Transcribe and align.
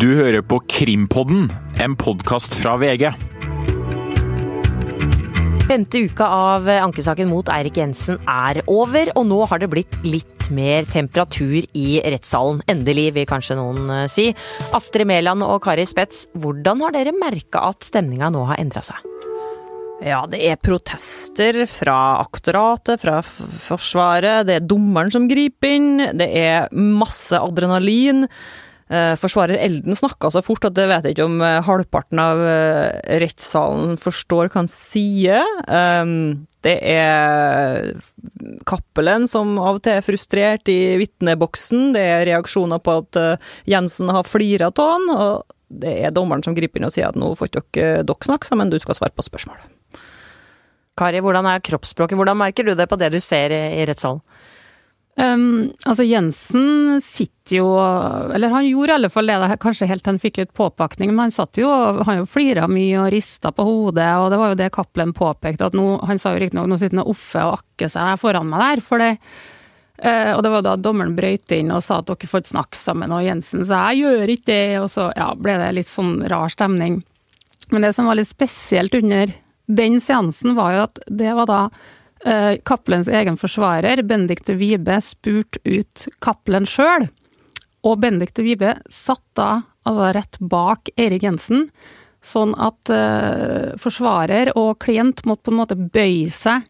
Du 0.00 0.06
hører 0.16 0.40
på 0.40 0.56
Krimpodden, 0.64 1.50
en 1.76 1.92
podkast 2.00 2.54
fra 2.56 2.72
VG. 2.80 3.02
Femte 5.68 6.00
uka 6.08 6.24
av 6.24 6.70
ankesaken 6.72 7.28
mot 7.28 7.50
Eirik 7.52 7.76
Jensen 7.76 8.16
er 8.24 8.62
over, 8.64 9.10
og 9.12 9.26
nå 9.28 9.42
har 9.50 9.60
det 9.60 9.68
blitt 9.68 9.98
litt 10.06 10.46
mer 10.56 10.88
temperatur 10.88 11.66
i 11.76 11.84
rettssalen. 12.00 12.62
Endelig, 12.72 13.10
vil 13.18 13.28
kanskje 13.28 13.58
noen 13.58 13.92
eh, 13.92 14.06
si. 14.08 14.30
Astrid 14.72 15.04
Mæland 15.10 15.44
og 15.44 15.60
Kari 15.66 15.84
Spets, 15.84 16.30
hvordan 16.32 16.80
har 16.86 16.96
dere 16.96 17.12
merka 17.12 17.66
at 17.68 17.84
stemninga 17.90 18.32
nå 18.32 18.46
har 18.48 18.62
endra 18.62 18.80
seg? 18.86 19.04
Ja, 20.00 20.22
det 20.32 20.40
er 20.48 20.56
protester 20.64 21.60
fra 21.68 21.98
aktoratet, 22.22 23.04
fra 23.04 23.20
Forsvaret, 23.20 24.48
det 24.48 24.62
er 24.62 24.64
dommeren 24.64 25.12
som 25.12 25.28
griper 25.28 25.76
inn, 25.76 25.92
det 26.16 26.32
er 26.40 26.72
masse 26.72 27.36
adrenalin. 27.36 28.24
Eh, 28.90 29.12
forsvarer 29.14 29.54
Elden 29.62 29.94
snakka 29.94 30.32
så 30.34 30.40
fort 30.42 30.64
at 30.66 30.74
jeg 30.74 30.90
vet 30.90 31.04
ikke 31.12 31.26
om 31.28 31.36
eh, 31.46 31.60
halvparten 31.62 32.18
av 32.18 32.40
eh, 32.42 33.18
rettssalen 33.22 33.94
forstår 34.02 34.50
hva 34.50 34.64
han 34.64 34.70
sier. 34.70 35.46
Ehm, 35.70 36.48
det 36.66 36.74
er 36.90 37.92
Cappelen 38.66 39.28
som 39.30 39.54
av 39.62 39.78
og 39.78 39.84
til 39.86 39.94
er 39.94 40.04
frustrert 40.04 40.66
i 40.72 40.98
vitneboksen. 40.98 41.92
Det 41.94 42.02
er 42.02 42.26
reaksjoner 42.32 42.82
på 42.82 42.98
at 43.04 43.20
Jensen 43.70 44.10
har 44.12 44.26
flira 44.28 44.72
av 44.74 44.90
han. 44.90 45.08
Og 45.14 45.56
det 45.70 45.94
er 46.02 46.12
dommeren 46.12 46.42
som 46.44 46.58
griper 46.58 46.82
inn 46.82 46.90
og 46.90 46.92
sier 46.92 47.08
at 47.08 47.18
nå 47.18 47.30
får 47.38 47.54
ikke 47.62 47.88
dere 48.02 48.26
snakke 48.26 48.50
sammen, 48.50 48.74
du 48.74 48.76
skal 48.82 48.98
svare 48.98 49.14
på 49.14 49.24
spørsmålet. 49.24 50.02
Kari, 51.00 51.22
hvordan 51.24 51.46
er 51.48 51.62
kroppsspråket? 51.64 52.18
Hvordan 52.18 52.42
merker 52.42 52.66
du 52.66 52.74
det 52.76 52.90
på 52.90 52.98
det 53.00 53.14
du 53.14 53.22
ser 53.22 53.54
i 53.54 53.86
rettssalen? 53.88 54.20
Um, 55.18 55.72
altså 55.84 56.04
Jensen 56.06 57.00
sitter 57.02 57.56
jo 57.56 57.66
Eller 58.30 58.52
han 58.54 58.64
gjorde 58.68 58.92
i 58.92 58.94
alle 58.94 59.08
fall 59.10 59.26
det, 59.26 59.56
kanskje 59.60 59.88
helt 59.90 60.04
til 60.04 60.12
han 60.14 60.20
fikk 60.22 60.38
litt 60.38 60.52
påpakning, 60.56 61.10
men 61.10 61.26
han 61.26 61.34
satt 61.34 61.58
jo 61.58 61.68
han 62.06 62.22
jo 62.22 62.28
flira 62.30 62.68
mye 62.70 62.94
og 63.02 63.10
rista 63.12 63.50
på 63.52 63.66
hodet, 63.66 64.06
og 64.22 64.30
det 64.30 64.38
var 64.40 64.52
jo 64.52 64.60
det 64.62 64.70
Cappelen 64.72 65.12
påpekte, 65.16 65.66
at 65.66 65.76
nå 65.76 65.98
Han 66.06 66.22
sa 66.22 66.32
jo 66.32 66.40
riktignok 66.44 66.70
nå 66.70 66.78
sitter 66.78 66.96
han 66.96 67.04
og 67.04 67.12
offer 67.16 67.42
og 67.42 67.58
akker 67.58 67.92
seg 67.92 68.22
foran 68.22 68.48
meg 68.52 68.64
der, 68.64 68.84
for 68.86 69.02
det 69.02 69.10
uh, 69.18 70.32
Og 70.36 70.44
det 70.46 70.54
var 70.54 70.66
da 70.68 70.78
dommeren 70.78 71.18
brøyt 71.18 71.58
inn 71.58 71.74
og 71.74 71.84
sa 71.84 72.00
at 72.00 72.08
dere 72.08 72.30
får 72.30 72.44
ikke 72.44 72.54
snakke 72.54 72.80
sammen, 72.80 73.12
og 73.12 73.26
Jensen 73.26 73.66
sa 73.66 73.84
jeg 73.90 74.06
gjør 74.06 74.34
ikke 74.38 74.50
det, 74.54 74.64
og 74.78 74.90
så 74.94 75.10
ja, 75.18 75.32
ble 75.34 75.58
det 75.60 75.72
litt 75.82 75.90
sånn 75.90 76.20
rar 76.30 76.54
stemning. 76.54 77.00
Men 77.74 77.82
det 77.82 77.96
som 77.98 78.06
var 78.06 78.18
litt 78.18 78.30
spesielt 78.30 78.94
under 78.94 79.34
den 79.66 80.00
seansen, 80.02 80.54
var 80.54 80.74
jo 80.74 80.84
at 80.86 81.02
det 81.10 81.34
var 81.34 81.50
da 81.50 81.64
Cappelens 82.20 83.08
egen 83.08 83.38
forsvarer, 83.40 84.02
Benedicte 84.04 84.52
Wibe, 84.60 84.98
spurte 85.00 85.60
ut 85.64 86.04
Cappelen 86.20 86.66
sjøl. 86.68 87.06
Og 87.88 88.00
Benedicte 88.02 88.44
Wibe 88.44 88.74
satt 88.92 89.24
da 89.38 89.62
altså 89.88 90.10
rett 90.16 90.38
bak 90.40 90.90
Eirik 91.00 91.24
Jensen, 91.24 91.68
sånn 92.20 92.52
at 92.60 92.92
uh, 92.92 93.72
forsvarer 93.80 94.52
og 94.58 94.76
klient 94.84 95.24
måtte 95.28 95.48
på 95.48 95.54
en 95.54 95.60
måte 95.62 95.78
bøye 95.78 96.28
seg 96.34 96.66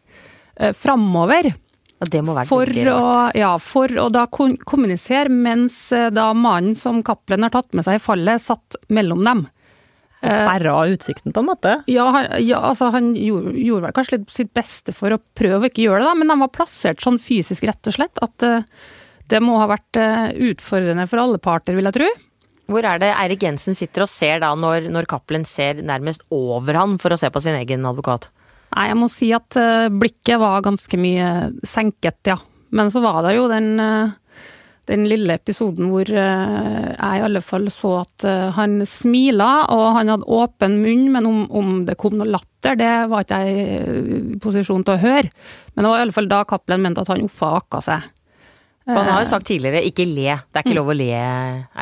uh, 0.61 0.71
framover. 0.77 1.51
Ja, 1.51 2.07
det 2.09 2.21
må 2.25 2.35
være 2.37 2.49
for 2.49 2.71
å, 2.93 3.01
ja, 3.37 3.51
for 3.61 3.91
å 3.99 4.07
da 4.13 4.25
kommunisere, 4.31 5.29
mens 5.29 5.83
uh, 5.93 6.07
da 6.13 6.31
mannen 6.33 6.77
som 6.79 7.03
Cappelen 7.05 7.45
har 7.45 7.53
tatt 7.53 7.75
med 7.75 7.87
seg 7.87 7.99
i 7.99 8.03
fallet, 8.03 8.41
satt 8.41 8.79
mellom 8.89 9.25
dem. 9.27 9.43
Og 10.21 10.33
sperra 10.37 10.73
utsikten, 10.93 11.33
på 11.33 11.41
en 11.41 11.49
måte? 11.49 11.75
Ja, 11.89 12.05
ja 12.37 12.59
altså 12.61 12.91
han 12.93 13.11
gjorde, 13.17 13.55
gjorde, 13.57 13.87
vel 13.87 13.95
kanskje 13.95 14.19
litt 14.19 14.33
sitt 14.33 14.51
beste 14.53 14.93
for 14.93 15.15
å 15.15 15.21
prøve 15.37 15.65
å 15.65 15.71
ikke 15.71 15.87
gjøre 15.87 16.03
det, 16.03 16.09
da, 16.11 16.17
men 16.19 16.29
de 16.29 16.35
var 16.43 16.51
plassert 16.53 17.01
sånn 17.01 17.17
fysisk, 17.21 17.65
rett 17.65 17.89
og 17.89 17.95
slett, 17.95 18.21
at 18.21 18.45
uh, 18.45 18.91
det 19.33 19.39
må 19.41 19.57
ha 19.57 19.69
vært 19.71 19.97
uh, 19.97 20.27
utfordrende 20.51 21.07
for 21.09 21.23
alle 21.23 21.41
parter, 21.41 21.77
vil 21.77 21.89
jeg 21.89 21.97
tro. 21.97 22.11
Hvor 22.71 22.85
er 22.87 23.01
det 23.01 23.09
Eirik 23.15 23.47
Jensen 23.47 23.75
sitter 23.75 24.05
og 24.05 24.11
ser 24.11 24.43
da, 24.45 24.53
når, 24.53 24.91
når 24.93 25.09
Cappelen 25.09 25.47
ser 25.49 25.81
nærmest 25.81 26.23
over 26.31 26.77
han 26.77 26.95
for 27.01 27.15
å 27.15 27.19
se 27.19 27.31
på 27.33 27.41
sin 27.43 27.57
egen 27.57 27.89
advokat? 27.89 28.29
Nei, 28.71 28.87
jeg 28.91 29.01
må 29.01 29.09
si 29.11 29.33
at 29.35 29.57
uh, 29.57 29.89
blikket 29.89 30.37
var 30.39 30.61
ganske 30.69 31.01
mye 31.01 31.31
senket, 31.67 32.21
ja. 32.29 32.37
Men 32.71 32.93
så 32.93 33.01
var 33.03 33.23
det 33.25 33.33
jo 33.35 33.49
den 33.51 33.73
den 34.91 35.07
lille 35.09 35.35
episoden 35.39 35.89
hvor 35.91 36.07
eh, 36.07 36.87
jeg 36.91 37.19
i 37.19 37.25
alle 37.25 37.41
fall 37.45 37.69
så 37.73 37.93
at 38.03 38.25
eh, 38.27 38.47
han 38.57 38.81
smila, 38.87 39.49
og 39.73 39.85
han 39.97 40.11
hadde 40.11 40.27
åpen 40.27 40.79
munn, 40.83 41.07
men 41.13 41.27
om, 41.29 41.43
om 41.47 41.75
det 41.87 41.97
kom 42.01 42.17
noe 42.19 42.29
latter, 42.29 42.77
det 42.79 42.93
var 43.11 43.25
ikke 43.25 43.41
jeg 43.45 43.67
i 44.01 44.39
posisjon 44.43 44.83
til 44.87 44.97
å 44.97 45.01
høre. 45.01 45.31
Men 45.73 45.85
det 45.85 45.93
var 45.93 46.01
i 46.01 46.05
alle 46.07 46.15
fall 46.15 46.31
da 46.31 46.41
Cappelen 46.47 46.83
mente 46.83 47.03
at 47.03 47.11
han 47.13 47.23
offa 47.25 47.55
akka 47.61 47.83
seg. 47.85 48.09
Han 48.91 49.07
har 49.07 49.21
jo 49.21 49.29
sagt 49.29 49.47
tidligere 49.47 49.83
'ikke 49.85 50.07
le', 50.09 50.41
det 50.51 50.59
er 50.59 50.65
ikke 50.65 50.79
lov 50.79 50.89
å 50.89 50.97
le, 50.97 51.11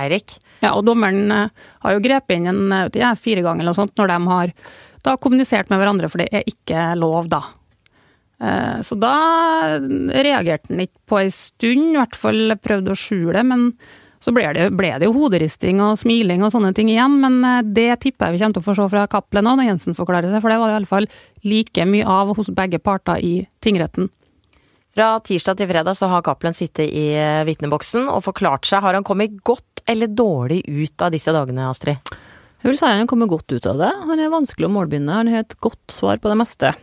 Eirik. 0.04 0.36
Ja, 0.60 0.74
og 0.76 0.84
dommeren 0.86 1.32
eh, 1.32 1.66
har 1.86 1.96
jo 1.96 2.04
grepet 2.04 2.38
inn 2.38 2.52
en, 2.52 2.92
ja, 2.94 3.14
fire 3.16 3.44
ganger 3.46 3.64
eller 3.64 3.74
noe 3.74 3.82
sånt 3.82 3.96
når 3.98 4.12
de 4.12 4.20
har 4.34 4.54
da 5.08 5.16
kommunisert 5.16 5.70
med 5.72 5.80
hverandre, 5.80 6.10
for 6.12 6.22
det 6.22 6.28
er 6.36 6.44
ikke 6.50 6.92
lov, 7.00 7.30
da. 7.32 7.42
Eh, 8.40 8.82
så 8.86 8.96
da 9.00 9.16
reagerte 9.80 10.72
han 10.72 10.86
ikke 10.86 11.02
på 11.12 11.24
ei 11.24 11.32
stund, 11.34 11.96
i 11.96 12.00
hvert 12.00 12.20
fall 12.20 12.56
prøvde 12.64 12.94
å 12.94 13.00
skjule 13.00 13.44
men 13.44 13.74
så 14.20 14.34
ble 14.36 14.50
det, 14.52 14.66
ble 14.76 14.92
det, 15.00 15.08
jo 15.08 15.16
hoderisting 15.16 15.80
og 15.84 15.96
smiling 16.00 16.44
og 16.44 16.52
sånne 16.52 16.74
ting 16.76 16.92
igjen, 16.92 17.20
men 17.24 17.40
eh, 17.48 17.64
det 17.64 17.90
tipper 18.04 18.28
jeg 18.28 18.36
vi 18.36 18.42
kommer 18.44 18.58
til 18.58 18.64
å 18.64 18.68
få 18.68 18.76
se 18.76 18.88
fra 18.92 19.08
Cappelen 19.12 19.48
òg, 19.48 19.60
når 19.60 19.70
Jensen 19.70 19.98
forklarer 19.98 20.32
seg, 20.32 20.44
for 20.44 20.52
det 20.52 20.60
var 20.60 20.72
det 20.72 20.80
iallfall 20.80 21.10
like 21.48 21.86
mye 21.88 22.08
av 22.20 22.34
hos 22.36 22.52
begge 22.56 22.82
parter 22.84 23.24
i 23.24 23.34
tingretten. 23.64 24.10
Fra 24.96 25.14
tirsdag 25.24 25.60
til 25.60 25.70
fredag 25.70 25.96
så 25.96 26.10
har 26.12 26.26
Cappelen 26.26 26.58
sittet 26.58 26.92
i 26.92 27.06
eh, 27.16 27.46
vitneboksen 27.48 28.10
og 28.12 28.26
forklart 28.26 28.68
seg. 28.68 28.84
Har 28.84 28.98
han 28.98 29.08
kommet 29.08 29.38
godt 29.48 29.86
eller 29.88 30.12
dårlig 30.12 30.64
ut 30.68 31.06
av 31.06 31.14
disse 31.16 31.32
dagene, 31.32 31.70
Astrid? 31.72 32.12
Jeg 32.60 32.74
vil 32.74 32.76
si 32.76 32.92
han 32.92 33.08
kommer 33.08 33.30
godt 33.32 33.54
ut 33.56 33.70
av 33.72 33.80
det. 33.80 33.94
Han 34.10 34.20
er 34.20 34.34
vanskelig 34.34 34.68
å 34.68 34.74
målbinde. 34.74 35.16
Han 35.16 35.32
har 35.32 35.46
et 35.46 35.56
godt 35.64 35.94
svar 35.96 36.20
på 36.20 36.28
det 36.28 36.40
meste. 36.42 36.74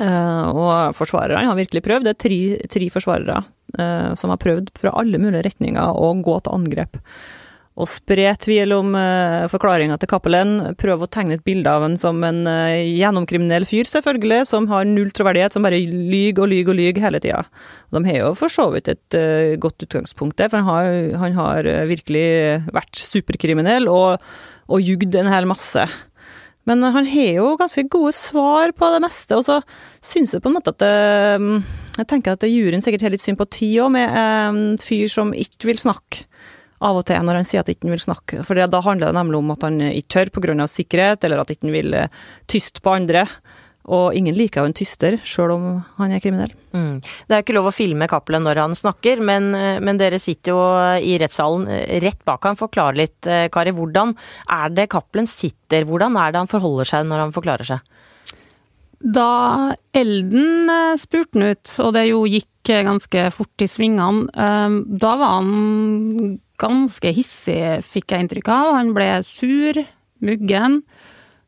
Uh, 0.00 0.46
og 0.56 0.96
forsvarerne 0.96 1.50
har 1.50 1.58
virkelig 1.58 1.84
prøvd. 1.84 2.06
Det 2.06 2.14
er 2.14 2.22
tre, 2.24 2.40
tre 2.72 2.86
forsvarere 2.92 3.42
uh, 3.76 4.12
som 4.16 4.32
har 4.32 4.40
prøvd 4.40 4.72
fra 4.80 4.94
alle 4.96 5.20
mulige 5.20 5.44
retninger 5.50 6.00
å 6.00 6.14
gå 6.24 6.38
til 6.40 6.56
angrep. 6.56 6.96
Og 7.80 7.88
spre 7.88 8.26
tvil 8.42 8.74
om 8.76 8.96
uh, 8.96 9.46
forklaringa 9.48 9.96
til 10.00 10.10
Cappelen. 10.10 10.56
Prøve 10.80 11.06
å 11.06 11.10
tegne 11.12 11.36
et 11.38 11.44
bilde 11.46 11.70
av 11.70 11.86
en 11.86 11.96
som 12.00 12.18
en 12.26 12.42
uh, 12.48 12.76
gjennomkriminell 12.76 13.64
fyr, 13.68 13.88
selvfølgelig, 13.88 14.42
som 14.50 14.66
har 14.72 14.88
null 14.88 15.12
troverdighet, 15.16 15.54
som 15.56 15.64
bare 15.64 15.78
lyver 15.80 16.44
og 16.44 16.50
lyver 16.50 16.74
og 16.74 16.80
lyver 16.80 17.04
hele 17.06 17.22
tida. 17.22 17.44
De 17.94 18.02
har 18.08 18.20
jo 18.20 18.34
for 18.38 18.52
så 18.52 18.68
vidt 18.74 18.90
et 18.92 19.16
uh, 19.16 19.56
godt 19.62 19.86
utgangspunkt 19.86 20.36
der, 20.40 20.50
for 20.52 20.60
han 20.60 20.68
har, 20.68 21.20
han 21.22 21.38
har 21.38 21.70
virkelig 21.88 22.26
vært 22.74 23.00
superkriminell 23.00 23.88
og, 23.88 24.24
og 24.68 24.84
jugd 24.84 25.16
en 25.20 25.30
hel 25.32 25.48
masse. 25.48 25.86
Men 26.68 26.84
han 26.84 27.06
har 27.08 27.30
jo 27.38 27.54
ganske 27.58 27.86
gode 27.90 28.12
svar 28.16 28.74
på 28.76 28.90
det 28.92 29.00
meste, 29.02 29.38
og 29.38 29.46
så 29.46 29.60
syns 30.04 30.34
jeg 30.34 30.42
på 30.44 30.50
en 30.50 30.58
måte 30.58 30.74
at 30.74 30.82
det, 30.82 31.40
mm, 31.40 31.62
Jeg 31.98 32.08
tenker 32.08 32.36
at 32.36 32.46
juryen 32.46 32.80
sikkert 32.84 33.02
har 33.06 33.12
litt 33.12 33.24
sympati 33.24 33.74
òg 33.82 33.90
med 33.92 34.16
en 34.16 34.78
fyr 34.80 35.08
som 35.10 35.34
ikke 35.36 35.72
vil 35.72 35.80
snakke 35.80 36.24
av 36.80 36.96
og 36.96 37.04
til 37.08 37.20
når 37.26 37.40
han 37.40 37.44
sier 37.44 37.60
at 37.60 37.68
han 37.68 37.76
ikke 37.76 37.92
vil 37.92 38.02
snakke. 38.02 38.44
For 38.46 38.56
da 38.56 38.80
handler 38.84 39.10
det 39.10 39.18
nemlig 39.18 39.40
om 39.40 39.52
at 39.52 39.66
han 39.66 39.80
ikke 39.90 40.12
tør 40.14 40.30
pga. 40.36 40.66
sikkerhet, 40.66 41.24
eller 41.24 41.42
at 41.42 41.50
han 41.50 41.58
ikke 41.58 41.74
vil 41.74 41.94
eh, 41.94 42.08
tyste 42.48 42.80
på 42.80 42.94
andre. 42.94 43.26
Og 43.90 44.14
ingen 44.14 44.36
liker 44.36 44.62
jo 44.62 44.70
en 44.70 44.76
tyster, 44.76 45.16
sjøl 45.26 45.54
om 45.56 45.64
han 45.96 46.12
er 46.14 46.22
kriminell. 46.22 46.52
Mm. 46.70 47.00
Det 47.02 47.34
er 47.34 47.42
ikke 47.42 47.56
lov 47.56 47.70
å 47.70 47.74
filme 47.74 48.06
Cappelen 48.10 48.44
når 48.46 48.60
han 48.62 48.76
snakker, 48.78 49.22
men, 49.26 49.50
men, 49.82 49.98
dere 49.98 50.20
sitter 50.22 50.54
jo 50.54 50.60
i 51.02 51.16
rettssalen 51.18 51.66
rett 52.04 52.20
bak 52.28 52.46
han. 52.46 52.58
Forklar 52.60 52.98
litt, 52.98 53.18
eh, 53.26 53.48
Kari. 53.52 53.74
Hvordan 53.74 54.14
er 54.60 54.76
det 54.76 54.90
Cappelen 54.94 55.26
sitter? 55.30 55.88
Hvordan 55.88 56.18
er 56.20 56.30
det 56.30 56.44
han 56.44 56.50
forholder 56.50 56.92
seg 56.92 57.08
når 57.10 57.24
han 57.24 57.34
forklarer 57.34 57.72
seg? 57.72 57.82
Da 59.00 59.74
Elden 59.96 60.70
eh, 60.70 60.96
spurte 61.00 61.38
han 61.40 61.50
ut, 61.50 61.74
og 61.82 61.94
det 61.96 62.06
jo 62.10 62.24
gikk 62.28 62.70
ganske 62.86 63.26
fort 63.34 63.64
i 63.64 63.68
svingene, 63.70 64.28
eh, 64.30 64.80
da 65.02 65.14
var 65.18 65.38
han 65.40 66.36
ganske 66.60 67.14
hissig, 67.16 67.80
fikk 67.88 68.12
jeg 68.12 68.26
inntrykk 68.26 68.50
av. 68.52 68.74
Han 68.76 68.92
ble 68.94 69.14
sur, 69.26 69.80
muggen 70.20 70.82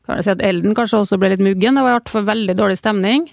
kan 0.06 0.18
jeg 0.18 0.26
si 0.26 0.32
at 0.34 0.42
Elden 0.44 0.74
kanskje 0.76 1.02
også 1.02 1.18
ble 1.20 1.32
litt 1.32 1.44
muggen. 1.44 1.78
Det 1.78 1.84
var 1.84 1.94
i 1.94 1.98
hvert 2.00 2.12
fall 2.12 2.26
veldig 2.26 2.56
dårlig 2.58 2.78
stemning. 2.80 3.28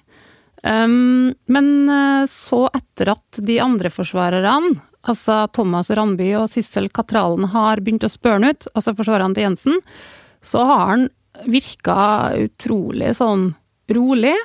Um, 0.63 1.31
men 1.47 1.67
eh, 1.89 2.25
så, 2.29 2.65
etter 2.75 3.13
at 3.13 3.39
de 3.47 3.59
andre 3.63 3.91
forsvarerne, 3.93 4.75
altså 5.07 5.45
Thomas 5.55 5.89
Randby 5.95 6.33
og 6.37 6.49
Sissel 6.51 6.89
Katralen, 6.91 7.47
har 7.53 7.81
begynt 7.83 8.03
å 8.03 8.11
spørre 8.11 8.41
han 8.41 8.51
ut, 8.51 8.67
altså 8.73 8.95
forsvarerne 8.97 9.37
til 9.37 9.47
Jensen, 9.47 9.79
så 10.43 10.65
har 10.67 10.85
han 10.91 11.07
virka 11.47 11.97
utrolig 12.43 13.13
sånn 13.17 13.53
rolig. 13.95 14.35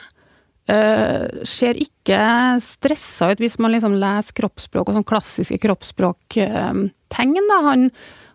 Uh, 0.65 1.44
ser 1.44 1.76
ikke 1.76 2.19
stressa 2.65 3.35
ut 3.35 3.43
hvis 3.43 3.59
man 3.61 3.75
liksom 3.75 3.99
leser 4.00 4.32
kroppsspråk 4.38 4.88
og 4.88 4.97
sånn 4.97 5.11
klassiske 5.11 5.59
kroppsspråktegn. 5.61 7.35
Uh, 7.37 7.67
han, 7.67 7.91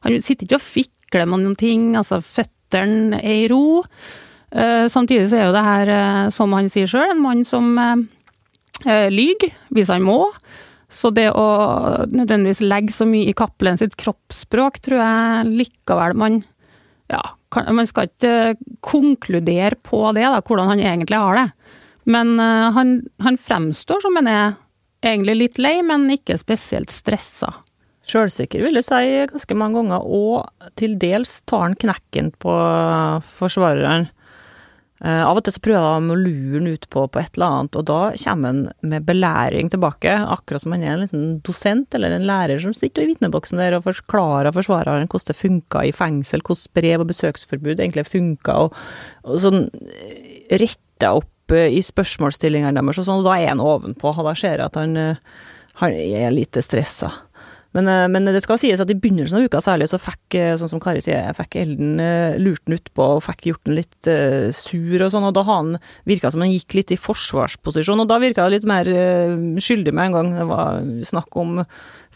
han 0.06 0.20
sitter 0.22 0.46
ikke 0.46 0.60
og 0.60 0.68
fikler 0.68 1.26
med 1.32 1.48
noen 1.48 1.58
ting. 1.58 1.96
altså 1.98 2.20
født 2.22 2.54
føttene 2.70 3.20
er 3.22 3.46
i 3.46 3.48
ro. 3.50 3.84
Eh, 4.52 4.88
samtidig 4.90 5.30
så 5.30 5.38
er 5.38 5.46
jo 5.48 5.54
det 5.54 5.66
her, 5.66 5.90
eh, 5.90 6.30
som 6.30 6.54
han 6.54 6.70
sier 6.70 6.88
sjøl, 6.88 7.12
en 7.12 7.22
mann 7.22 7.44
som 7.46 7.78
eh, 7.78 9.10
lyver 9.10 9.54
hvis 9.72 9.90
han 9.90 10.04
må. 10.04 10.32
Så 10.90 11.12
det 11.14 11.30
å 11.32 12.06
nødvendigvis 12.10 12.64
legge 12.66 12.92
så 12.92 13.06
mye 13.06 13.30
i 13.30 13.34
Cappelen 13.38 13.78
sitt 13.78 13.96
kroppsspråk, 13.96 14.80
tror 14.82 15.00
jeg 15.00 15.52
likevel 15.60 16.18
man 16.18 16.44
Ja, 17.10 17.22
man 17.74 17.88
skal 17.90 18.06
ikke 18.06 18.56
konkludere 18.86 19.76
på 19.82 20.12
det, 20.14 20.28
da, 20.30 20.42
hvordan 20.42 20.68
han 20.70 20.80
egentlig 20.80 21.18
har 21.18 21.38
det. 21.38 21.48
Men 22.06 22.38
han, 22.38 22.92
han, 23.18 23.38
fremstår 23.38 24.02
som 24.02 24.18
en 24.18 24.30
er 24.30 24.54
egentlig 25.02 25.36
litt 25.40 25.58
lei, 25.58 25.80
men 25.82 26.06
ikke 26.14 26.38
spesielt 26.38 26.94
stressa. 26.94 27.50
Sjølsikker, 28.10 28.64
vil 28.66 28.80
jeg 28.80 28.88
si, 28.88 29.02
ganske 29.30 29.58
mange 29.58 29.82
ganger, 29.84 30.06
og 30.06 30.72
til 30.80 30.96
dels 31.00 31.40
tar 31.50 31.68
han 31.68 31.78
knekken 31.80 32.34
på 32.42 32.56
forsvareren. 33.38 34.10
Uh, 35.00 35.24
av 35.24 35.38
og 35.40 35.46
til 35.48 35.54
så 35.56 35.62
prøver 35.64 35.86
han 35.94 36.12
å 36.12 36.16
lure 36.20 36.60
han 36.60 36.66
ut 36.68 36.86
på, 36.92 37.06
på, 37.08 37.22
et 37.22 37.38
eller 37.38 37.54
annet, 37.56 37.78
og 37.80 37.86
da 37.88 38.00
kommer 38.20 38.52
han 38.52 38.90
med 38.92 39.06
belæring 39.08 39.70
tilbake, 39.72 40.12
akkurat 40.12 40.66
som 40.66 40.76
han 40.76 40.84
er 40.84 40.92
en 40.92 41.04
liten 41.06 41.30
dosent 41.48 41.96
eller 41.96 42.12
en 42.12 42.26
lærer 42.28 42.60
som 42.60 42.74
sitter 42.76 43.06
i 43.06 43.14
vitneboksen 43.14 43.62
der 43.62 43.78
og 43.78 43.86
forklarer 43.86 44.52
forsvareren 44.58 45.08
hvordan 45.08 45.32
det 45.32 45.38
funka 45.40 45.86
i 45.88 45.94
fengsel, 45.96 46.44
hvordan 46.44 46.76
brev 46.76 47.06
og 47.06 47.12
besøksforbud 47.14 47.78
egentlig 47.78 48.10
funka, 48.10 48.58
og, 48.66 48.76
og 49.24 49.40
sånn 49.40 49.70
eh, 49.88 50.52
retta 50.60 51.14
opp 51.22 51.56
uh, 51.56 51.64
i 51.64 51.80
spørsmålsstillingene 51.80 52.76
deres 52.76 53.00
og 53.00 53.08
sånn, 53.08 53.24
og 53.24 53.32
da 53.32 53.40
er 53.40 53.54
han 53.54 53.64
ovenpå, 53.64 54.12
da 54.20 54.36
ser 54.36 54.58
jeg 54.58 54.68
at 54.68 54.84
han, 54.84 55.00
han 55.80 55.96
er 55.96 56.36
lite 56.36 56.66
stressa. 56.66 57.14
Men, 57.78 57.88
eh, 57.88 58.08
men, 58.10 58.26
det 58.26 58.42
skal 58.42 58.58
sies 58.62 58.82
at 58.82 58.90
i 58.90 58.98
begynnelsen 58.98 59.38
av 59.38 59.46
uka 59.46 59.62
særlig, 59.62 59.90
så 59.92 60.00
fikk, 60.02 60.38
eh, 60.40 60.56
sånn 60.58 60.72
som 60.72 60.82
Kari 60.82 61.04
sier, 61.06 61.30
fikk 61.38 61.60
Elden 61.62 62.02
uh, 62.02 62.38
lurt 62.42 62.64
den 62.66 62.80
utpå 62.80 63.06
og 63.18 63.24
fikk 63.28 63.46
gjort 63.52 63.70
den 63.70 63.78
litt 63.78 64.10
uh, 64.10 64.50
sur 64.56 65.06
og 65.06 65.14
sånn, 65.14 65.28
og 65.30 65.36
da 65.38 65.46
han 65.46 65.76
virka 66.10 66.32
som 66.34 66.42
han 66.42 66.54
gikk 66.54 66.80
litt 66.80 66.96
i 66.96 67.00
forsvarsposisjon, 67.00 68.02
og 68.02 68.10
da 68.10 68.18
virka 68.22 68.48
det 68.48 68.58
litt 68.58 68.68
mer 68.70 68.90
uh, 68.90 69.38
skyldig 69.62 69.94
med 69.94 70.10
en 70.10 70.18
gang. 70.18 70.34
Det 70.40 70.50
var 70.50 70.82
snakk 71.12 71.40
om 71.40 71.62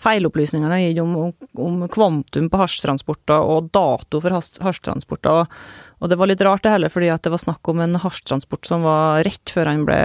feilopplysninger 0.04 0.74
han 0.74 0.82
gitt 0.82 1.04
om, 1.04 1.16
om, 1.62 1.88
kvantum 1.94 2.50
på 2.50 2.60
hasjtransporter 2.64 3.46
og 3.54 3.70
dato 3.76 4.24
for 4.24 4.42
hasjtransporter, 4.42 5.44
og, 5.44 5.64
og 6.02 6.10
det 6.10 6.18
var 6.18 6.34
litt 6.34 6.42
rart 6.44 6.66
det 6.66 6.74
heller, 6.74 6.92
fordi 6.92 7.14
at 7.14 7.22
det 7.24 7.34
var 7.36 7.46
snakk 7.46 7.70
om 7.70 7.86
en 7.86 8.02
hasjtransport 8.02 8.66
som 8.68 8.90
var 8.90 9.22
rett 9.28 9.54
før 9.54 9.70
han 9.70 9.86
ble 9.86 10.02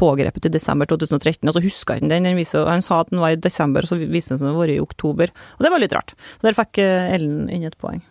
pågrepet 0.00 0.48
i 0.48 0.54
desember 0.54 0.88
2013, 0.90 1.42
og 1.48 1.54
så 1.56 1.62
huska 1.64 1.98
han 1.98 2.12
den. 2.12 2.28
Han 2.28 2.84
sa 2.84 3.02
at 3.02 3.12
den 3.12 3.22
var 3.22 3.34
i 3.34 3.40
desember, 3.40 3.84
og 3.84 3.92
så 3.92 4.00
viste 4.00 4.34
den 4.34 4.42
seg 4.42 4.50
å 4.50 4.60
være 4.62 4.78
i 4.78 4.82
oktober. 4.82 5.32
Og 5.58 5.66
det 5.66 5.72
var 5.74 5.82
litt 5.82 5.94
rart. 5.96 6.16
Så 6.36 6.48
der 6.48 6.58
fikk 6.58 6.82
eh, 6.82 7.14
Ellen 7.14 7.46
inn 7.52 7.66
et 7.68 7.78
poeng. 7.80 8.02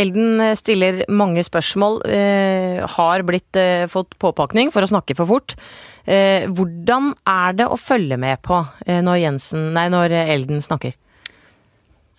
Elden 0.00 0.40
eh, 0.40 0.56
stiller 0.58 1.02
mange 1.12 1.42
spørsmål, 1.44 2.00
eh, 2.08 2.80
har 2.96 3.24
blitt 3.26 3.58
eh, 3.58 3.86
fått 3.90 4.16
påpakning 4.22 4.72
for 4.74 4.84
å 4.84 4.90
snakke 4.90 5.16
for 5.18 5.28
fort. 5.28 5.56
Eh, 6.04 6.46
hvordan 6.48 7.12
er 7.28 7.58
det 7.58 7.68
å 7.68 7.78
følge 7.80 8.18
med 8.20 8.40
på 8.46 8.62
eh, 8.86 9.02
når, 9.04 9.20
Jensen, 9.24 9.70
nei, 9.76 9.88
når 9.92 10.16
Elden 10.22 10.64
snakker? 10.64 10.96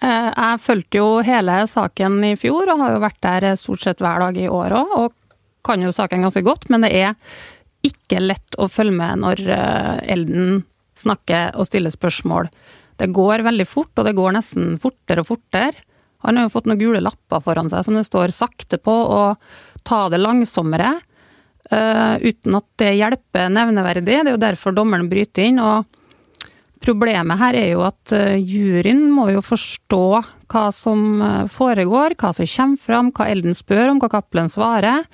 Jeg 0.02 0.62
fulgte 0.64 0.98
jo 0.98 1.20
hele 1.22 1.60
saken 1.70 2.16
i 2.26 2.32
fjor, 2.40 2.72
og 2.74 2.80
har 2.82 2.96
jo 2.96 3.02
vært 3.04 3.20
der 3.22 3.44
stort 3.62 3.84
sett 3.84 4.00
hver 4.02 4.24
dag 4.24 4.40
i 4.42 4.48
år 4.50 4.74
òg, 4.80 4.96
og 4.98 5.12
kan 5.62 5.84
jo 5.86 5.92
saken 5.94 6.26
ganske 6.26 6.42
godt. 6.42 6.66
Men 6.74 6.88
det 6.88 6.90
er 6.98 7.12
ikke 7.86 8.22
lett 8.22 8.58
å 8.62 8.70
følge 8.70 8.96
med 8.98 9.22
når 9.24 9.42
eh, 9.50 10.14
Elden 10.14 10.62
snakker 11.02 11.56
og 11.58 11.68
stiller 11.70 11.94
spørsmål. 11.94 12.50
Det 13.02 13.10
går 13.14 13.46
veldig 13.48 13.66
fort, 13.66 13.94
og 13.98 14.06
det 14.06 14.18
går 14.18 14.36
nesten 14.38 14.76
fortere 14.82 15.24
og 15.24 15.32
fortere. 15.32 15.88
Han 16.22 16.38
har 16.38 16.46
jo 16.46 16.54
fått 16.54 16.68
noen 16.70 16.82
gule 16.82 17.02
lapper 17.02 17.42
foran 17.42 17.72
seg 17.72 17.86
som 17.88 17.98
det 17.98 18.06
står 18.06 18.34
'sakte' 18.36 18.78
på, 18.78 18.94
og 18.94 19.38
'ta 19.84 20.10
det 20.10 20.22
langsommere'. 20.22 21.00
Uh, 21.72 22.20
uten 22.20 22.56
at 22.58 22.66
det 22.78 22.98
hjelper 23.00 23.48
nevneverdig. 23.48 24.04
Det 24.04 24.16
er 24.28 24.32
jo 24.34 24.38
derfor 24.38 24.76
dommeren 24.76 25.08
bryter 25.08 25.46
inn. 25.46 25.60
og 25.60 25.86
Problemet 26.84 27.40
her 27.40 27.56
er 27.56 27.70
jo 27.72 27.86
at 27.86 28.12
uh, 28.12 28.36
juryen 28.36 29.10
må 29.10 29.30
jo 29.32 29.42
forstå 29.42 30.04
hva 30.52 30.66
som 30.76 31.48
foregår, 31.48 32.18
hva 32.20 32.34
som 32.36 32.46
kommer 32.46 32.78
fram, 32.78 33.12
hva 33.16 33.30
Elden 33.32 33.56
spør 33.56 33.94
om, 33.94 34.02
hva 34.02 34.12
Cappelen 34.12 34.52
svarer. 34.52 35.06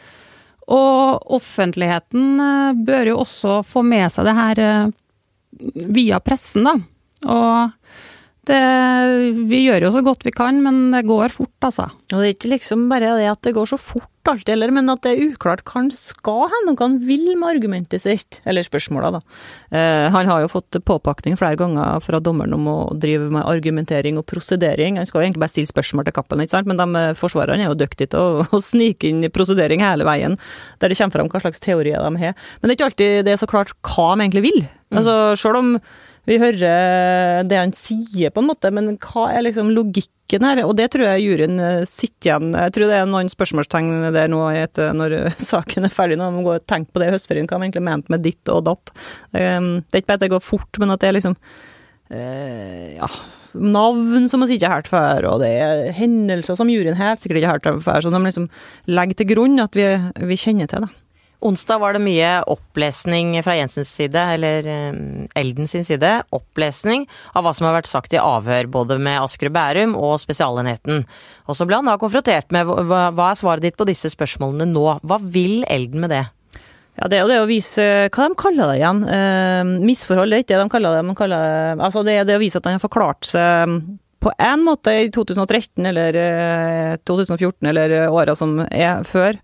Og 0.67 1.31
offentligheten 1.37 2.39
eh, 2.43 2.79
bør 2.87 3.13
jo 3.13 3.19
også 3.23 3.61
få 3.67 3.83
med 3.87 4.11
seg 4.11 4.27
det 4.27 4.35
her 4.37 4.63
eh, 4.63 4.95
via 5.95 6.19
pressen, 6.23 6.67
da. 6.67 6.75
Og 7.27 8.01
det, 8.47 8.59
vi 9.49 9.63
gjør 9.65 9.87
jo 9.87 9.93
så 9.95 10.03
godt 10.05 10.25
vi 10.27 10.33
kan, 10.35 10.61
men 10.63 10.91
det 10.93 11.05
går 11.07 11.33
fort, 11.35 11.55
altså. 11.65 11.89
Og 12.11 12.21
det 12.21 12.25
er 12.25 12.35
ikke 12.35 12.53
liksom 12.53 12.87
bare 12.91 13.15
det 13.19 13.27
at 13.31 13.41
det 13.45 13.55
går 13.57 13.69
så 13.73 13.79
fort 13.79 14.11
alltid, 14.27 14.53
eller, 14.53 14.73
men 14.75 14.91
at 14.91 15.03
det 15.05 15.13
er 15.13 15.31
uklart 15.31 15.63
hva 15.67 15.81
han 15.81 15.89
skal 15.93 16.47
hen, 16.51 16.69
og 16.71 16.79
hva 16.79 16.87
han 16.89 16.97
vil 17.07 17.25
med 17.39 17.47
argumentet 17.49 18.03
sitt. 18.03 18.39
Eller 18.47 18.65
spørsmåla, 18.65 19.11
da. 19.15 19.21
Eh, 19.71 20.07
han 20.13 20.31
har 20.31 20.43
jo 20.43 20.51
fått 20.51 20.79
påpakning 20.87 21.37
flere 21.39 21.59
ganger 21.59 22.01
fra 22.03 22.19
dommeren 22.23 22.55
om 22.57 22.67
å 22.71 22.77
drive 22.99 23.29
med 23.33 23.47
argumentering 23.47 24.19
og 24.19 24.27
prosedering. 24.29 24.99
Han 24.99 25.07
skal 25.07 25.21
jo 25.21 25.27
egentlig 25.27 25.43
bare 25.45 25.55
stille 25.55 25.71
spørsmål 25.71 26.07
til 26.07 26.17
Cappelen, 26.17 26.43
ikke 26.43 26.57
sant, 26.57 26.71
men 26.71 26.81
de 26.81 26.87
eh, 27.03 27.13
forsvarerne 27.19 27.67
er 27.67 27.71
jo 27.71 27.79
dyktige 27.79 28.11
til 28.15 28.23
å, 28.23 28.47
å 28.57 28.63
snike 28.63 29.11
inn 29.11 29.27
prosedering 29.33 29.85
hele 29.85 30.07
veien, 30.07 30.39
der 30.81 30.91
det 30.91 30.99
kommer 30.99 31.19
fram 31.19 31.31
hva 31.31 31.43
slags 31.45 31.63
teorier 31.63 32.03
de 32.03 32.25
har. 32.25 32.35
Men 32.59 32.67
det 32.67 32.75
er 32.75 32.79
ikke 32.79 32.91
alltid 32.91 33.15
det 33.27 33.35
er 33.35 33.41
så 33.43 33.49
klart 33.49 33.75
hva 33.87 34.11
de 34.13 34.27
egentlig 34.27 34.47
vil. 34.49 34.61
Mm. 34.91 34.99
Altså, 34.99 35.17
selv 35.39 35.61
om 35.61 35.73
vi 36.27 36.37
hører 36.41 37.47
det 37.47 37.59
han 37.59 37.73
sier, 37.75 38.33
på 38.33 38.43
en 38.43 38.49
måte, 38.49 38.71
men 38.75 38.97
hva 38.99 39.29
er 39.31 39.45
liksom 39.47 39.71
logikken 39.75 40.43
her? 40.43 40.63
Og 40.65 40.75
det 40.75 40.89
tror 40.91 41.07
jeg 41.07 41.23
juryen 41.23 41.61
eh, 41.63 41.85
sitter 41.87 42.29
igjen 42.29 42.49
Jeg 42.51 42.73
tror 42.75 42.91
det 42.91 42.97
er 42.97 43.07
noen 43.07 43.31
spørsmålstegn 43.31 44.09
der 44.15 44.27
nå 44.31 44.41
etter 44.51 44.91
når 44.97 45.17
saken 45.51 45.87
er 45.87 45.93
ferdig, 45.93 46.19
når 46.19 46.35
man 46.35 46.47
går 46.47 46.59
og 46.59 46.67
tenker 46.67 46.91
på 46.91 47.03
det 47.03 47.09
i 47.09 47.15
høstferien, 47.15 47.47
hva 47.47 47.61
de 47.61 47.69
egentlig 47.69 47.87
mente 47.87 48.13
med 48.13 48.25
ditt 48.27 48.53
og 48.53 48.65
datt. 48.67 48.93
Um, 49.31 49.79
det 49.87 49.95
er 49.95 50.03
ikke 50.03 50.11
bare 50.11 50.21
at 50.21 50.27
det 50.27 50.33
går 50.35 50.45
fort, 50.45 50.83
men 50.83 50.93
at 50.93 51.03
det 51.03 51.11
er 51.11 51.19
liksom 51.21 51.39
uh, 52.11 52.93
Ja 52.99 53.11
navn 53.57 54.27
som 54.29 54.43
vi 54.45 54.57
ikke 54.57 54.69
har 54.69 54.81
hørt 54.81 54.91
før, 54.91 55.27
og 55.31 55.41
det 55.41 55.49
er 55.49 55.83
hendelser 55.97 56.57
som 56.59 56.69
juryen 56.71 56.97
helt 56.97 57.23
sikkert 57.23 57.41
ikke 57.41 57.51
har 57.51 57.61
hørt 57.61 57.83
før, 57.85 58.03
så 58.03 58.11
de 58.13 58.21
liksom 58.23 58.47
legger 58.89 59.17
til 59.17 59.29
grunn 59.33 59.59
at 59.63 59.77
vi, 59.77 59.87
vi 60.29 60.39
kjenner 60.39 60.69
til 60.69 60.85
det. 60.85 60.91
Onsdag 61.39 61.79
var 61.79 61.93
det 61.93 62.01
mye 62.01 62.29
opplesning 62.49 63.35
fra 63.45 63.53
Jensens 63.59 63.91
side, 63.93 64.21
eller 64.33 64.65
um, 64.89 65.27
Elden 65.37 65.69
sin 65.69 65.85
side. 65.85 66.09
Opplesning 66.33 67.05
av 67.37 67.45
hva 67.45 67.53
som 67.53 67.67
har 67.67 67.75
vært 67.77 67.89
sagt 67.91 68.15
i 68.15 68.21
avhør, 68.21 68.69
både 68.73 68.97
med 68.97 69.19
Asker 69.21 69.51
Bærum 69.53 69.93
og 69.93 70.15
Spesialenheten. 70.23 71.05
Og 71.45 71.59
så 71.59 71.67
ble 71.69 71.77
han 71.77 71.91
da 71.91 71.99
konfrontert 72.01 72.49
med 72.55 72.65
hva, 72.65 73.11
er 73.13 73.37
svaret 73.37 73.67
ditt 73.67 73.77
på 73.77 73.85
disse 73.85 74.09
spørsmålene 74.13 74.65
nå? 74.71 74.87
Hva 75.05 75.19
vil 75.21 75.61
Elden 75.69 76.07
med 76.07 76.15
det? 76.15 76.23
Ja, 76.97 77.05
det 77.05 77.19
er 77.19 77.21
jo 77.21 77.29
det 77.29 77.41
å 77.43 77.49
vise 77.51 77.83
Hva 78.09 78.25
de 78.25 78.37
kaller 78.41 78.71
det 78.71 78.79
igjen? 78.79 79.03
Eh, 79.05 79.71
misforhold, 79.85 80.33
det 80.33 80.39
er 80.39 80.45
ikke 80.47 80.55
det 80.55 80.63
de 80.63 80.73
kaller 80.73 80.97
det. 80.97 81.05
De 81.05 81.17
kaller, 81.19 81.77
altså 81.77 82.01
det 82.07 82.17
er 82.17 82.25
det 82.25 82.39
å 82.39 82.41
vise 82.41 82.57
at 82.57 82.65
han 82.65 82.79
har 82.79 82.85
forklart 82.87 83.29
seg 83.29 83.77
på 84.19 84.31
en 84.37 84.63
måte 84.65 84.91
i 84.91 85.07
2013 85.13 85.85
eller 85.85 86.17
2014 87.05 87.65
eh, 87.65 87.69
eller 87.69 87.95
eh, 88.01 88.13
åra 88.13 88.35
som 88.35 88.59
er 88.65 89.03
før, 89.07 89.37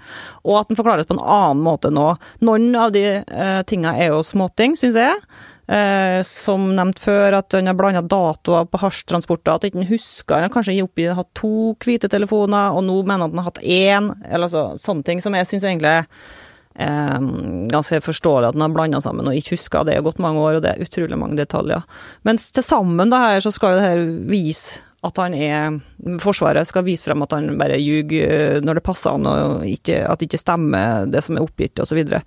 og 0.43 0.59
at 0.59 0.69
den 0.71 0.79
forklares 0.79 1.09
på 1.09 1.17
en 1.17 1.23
annen 1.23 1.63
måte 1.65 1.91
nå. 1.93 2.13
Noen 2.43 2.69
av 2.79 2.93
de 2.95 3.05
uh, 3.21 3.61
tinga 3.69 3.93
er 3.99 4.13
jo 4.13 4.23
småting, 4.25 4.77
syns 4.79 4.97
jeg. 4.99 5.19
Eh, 5.63 6.19
som 6.27 6.65
nevnt 6.75 6.99
før, 6.99 7.37
at 7.37 7.55
han 7.55 7.69
har 7.69 7.77
blanda 7.79 8.01
datoer 8.03 8.65
på 8.67 8.81
hasjtransporter, 8.81 9.53
at 9.53 9.67
ikke 9.69 9.85
husker 9.87 10.35
Han 10.35 10.49
har 10.49 10.51
kanskje 10.51 10.75
oppi 10.83 11.05
hatt 11.07 11.29
to 11.39 11.71
hvite 11.79 12.09
telefoner, 12.11 12.75
og 12.75 12.83
nå 12.83 12.97
mener 13.05 13.23
han 13.23 13.29
at 13.29 13.37
han 13.37 13.43
har 13.43 13.51
hatt 13.51 13.63
én, 13.63 14.09
eller 14.27 14.49
altså, 14.49 14.65
sånne 14.81 15.07
ting 15.07 15.23
som 15.23 15.37
jeg 15.37 15.47
syns 15.47 15.69
egentlig 15.69 16.01
Eh, 16.01 16.41
ganske 16.73 17.99
forståelig 18.01 18.47
at 18.49 18.55
den 18.55 18.63
har 18.65 18.71
blanda 18.73 19.01
sammen 19.03 19.27
og 19.29 19.35
ikke 19.37 19.53
huska. 19.53 19.83
Det 19.85 19.93
er 19.93 20.05
gått 20.05 20.21
mange 20.23 20.41
år, 20.41 20.57
og 20.57 20.63
det 20.65 20.71
er 20.71 20.81
utrolig 20.81 21.19
mange 21.21 21.37
detaljer. 21.37 21.83
Mens 22.25 22.47
til 22.49 22.65
sammen 22.65 23.13
da 23.13 23.19
her, 23.27 23.43
så 23.45 23.51
skal 23.53 23.77
det 23.77 23.85
her 23.85 24.01
vise 24.29 24.81
at 25.03 25.19
han 25.19 25.33
er 25.35 25.79
Forsvaret 26.23 26.67
skal 26.67 26.85
vise 26.87 27.05
frem 27.05 27.23
at 27.25 27.33
han 27.35 27.57
bare 27.59 27.79
ljuger 27.79 28.27
eh, 28.27 28.59
når 28.63 28.79
det 28.79 28.85
passer 28.87 29.15
han, 29.15 29.27
og 29.27 29.65
ikke, 29.67 30.01
at 30.07 30.19
det 30.19 30.29
ikke 30.29 30.41
stemmer 30.41 31.09
det 31.11 31.23
som 31.25 31.37
er 31.37 31.45
oppgitt, 31.45 31.79
osv. 31.83 31.99
Så. 32.07 32.21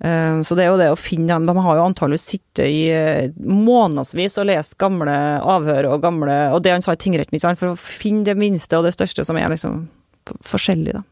Eh, 0.00 0.40
så 0.46 0.56
det 0.56 0.64
er 0.64 0.70
jo 0.70 0.80
det 0.80 0.90
å 0.92 0.96
finne 0.96 1.28
dem 1.34 1.48
De 1.48 1.64
har 1.64 1.76
jo 1.76 1.84
antageligvis 1.84 2.26
sittet 2.32 2.64
i 2.72 2.82
eh, 2.88 3.32
månedsvis 3.36 4.38
og 4.40 4.48
lest 4.48 4.78
gamle 4.80 5.12
avhør 5.44 5.90
og 5.92 6.04
gamle 6.06 6.36
Og 6.54 6.62
det 6.64 6.72
han 6.72 6.84
sa 6.84 6.96
i 6.96 7.00
tingretten, 7.00 7.40
for 7.60 7.74
å 7.74 7.80
finne 7.80 8.24
det 8.28 8.38
minste 8.40 8.80
og 8.80 8.88
det 8.88 8.96
største 8.96 9.26
som 9.28 9.40
er 9.40 9.52
liksom 9.52 9.84
forskjellig, 10.46 11.00
da. 11.00 11.04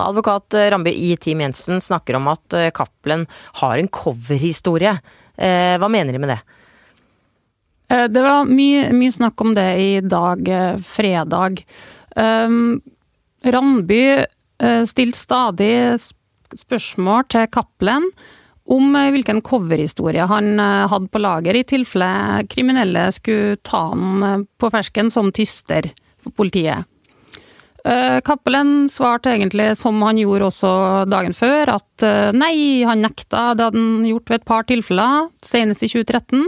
Advokat 0.00 0.54
eh, 0.54 0.70
Rambe 0.70 0.92
i 0.94 1.16
Team 1.16 1.40
Jensen 1.40 1.80
snakker 1.80 2.16
om 2.16 2.30
at 2.32 2.56
eh, 2.56 2.70
Cappelen 2.74 3.26
har 3.60 3.78
en 3.78 3.88
coverhistorie. 3.92 4.96
Eh, 5.36 5.76
hva 5.78 5.88
mener 5.92 6.12
de 6.12 6.22
med 6.22 6.34
det? 6.36 6.40
Det 7.92 8.22
var 8.24 8.48
mye, 8.48 8.86
mye, 8.96 9.12
snakk 9.12 9.40
om 9.44 9.50
det 9.52 9.66
i 9.76 9.88
dag, 10.00 10.46
fredag. 10.80 11.58
Um, 12.16 12.78
Randby 13.44 13.98
stilte 14.88 15.18
stadig 15.18 15.74
spørsmål 16.56 17.26
til 17.28 17.50
Cappelen 17.52 18.06
om 18.72 18.96
hvilken 19.12 19.42
coverhistorie 19.44 20.24
han 20.30 20.56
hadde 20.88 21.12
på 21.12 21.20
lager, 21.20 21.58
i 21.60 21.66
tilfelle 21.68 22.46
kriminelle 22.48 23.10
skulle 23.12 23.60
ta 23.60 23.82
ham 23.90 24.48
på 24.56 24.72
fersken 24.72 25.12
som 25.12 25.28
tyster 25.36 25.90
for 26.16 26.32
politiet. 26.32 26.88
Eh, 27.84 28.20
Cappelen 28.22 28.88
svarte 28.88 29.32
egentlig 29.34 29.72
som 29.78 29.98
han 30.06 30.18
gjorde 30.20 30.48
også 30.52 30.72
dagen 31.10 31.34
før, 31.34 31.74
at 31.80 32.04
eh, 32.06 32.30
nei, 32.36 32.82
han 32.86 33.02
nekta. 33.02 33.52
Det 33.58 33.66
hadde 33.66 33.80
han 33.80 34.04
gjort 34.06 34.30
ved 34.30 34.40
et 34.40 34.48
par 34.48 34.66
tilfeller, 34.68 35.30
senest 35.42 35.82
i 35.82 35.90
2013. 35.90 36.44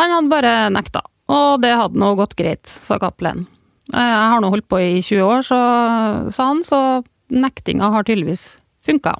Han 0.00 0.14
hadde 0.16 0.32
bare 0.32 0.54
nekta, 0.72 1.02
og 1.28 1.60
det 1.64 1.74
hadde 1.76 2.00
nå 2.00 2.14
gått 2.16 2.36
greit, 2.38 2.64
sa 2.64 2.96
Cappelen. 3.02 3.44
Jeg 3.92 4.28
har 4.32 4.40
nå 4.40 4.48
holdt 4.54 4.70
på 4.70 4.80
i 4.80 5.02
20 5.02 5.26
år, 5.26 5.44
så, 5.44 5.58
sa 6.32 6.48
han, 6.48 6.62
så 6.64 7.02
nektinga 7.32 7.90
har 7.92 8.06
tydeligvis 8.08 8.54
funka. 8.86 9.18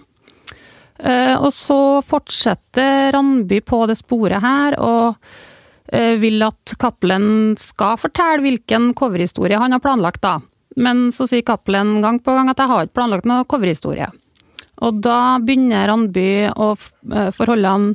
Eh, 1.03 1.35
og 1.35 1.51
så 1.53 2.01
fortsetter 2.07 3.11
Randby 3.13 3.61
på 3.67 3.83
det 3.91 3.99
sporet 4.01 4.41
her, 4.41 4.79
og 4.81 5.19
eh, 5.93 6.15
vil 6.23 6.41
at 6.47 6.73
Cappelen 6.81 7.59
skal 7.61 7.99
fortelle 8.01 8.45
hvilken 8.47 8.93
coverhistorie 8.97 9.61
han 9.61 9.77
har 9.77 9.83
planlagt, 9.85 10.23
da. 10.25 10.39
Men 10.77 11.11
så 11.13 11.27
sier 11.29 11.45
Cappelen 11.47 12.01
gang 12.05 12.21
på 12.23 12.35
gang 12.37 12.51
at 12.53 12.61
jeg 12.61 12.71
har 12.71 12.87
ikke 12.87 12.99
planlagt 13.01 13.29
noe 13.29 13.47
coverhistorie. 13.49 14.09
Og 14.83 14.99
da 15.05 15.39
begynner 15.43 15.91
Randby 15.91 16.49
å 16.51 16.73
eh, 16.75 17.31
forholde 17.35 17.75
han 17.77 17.87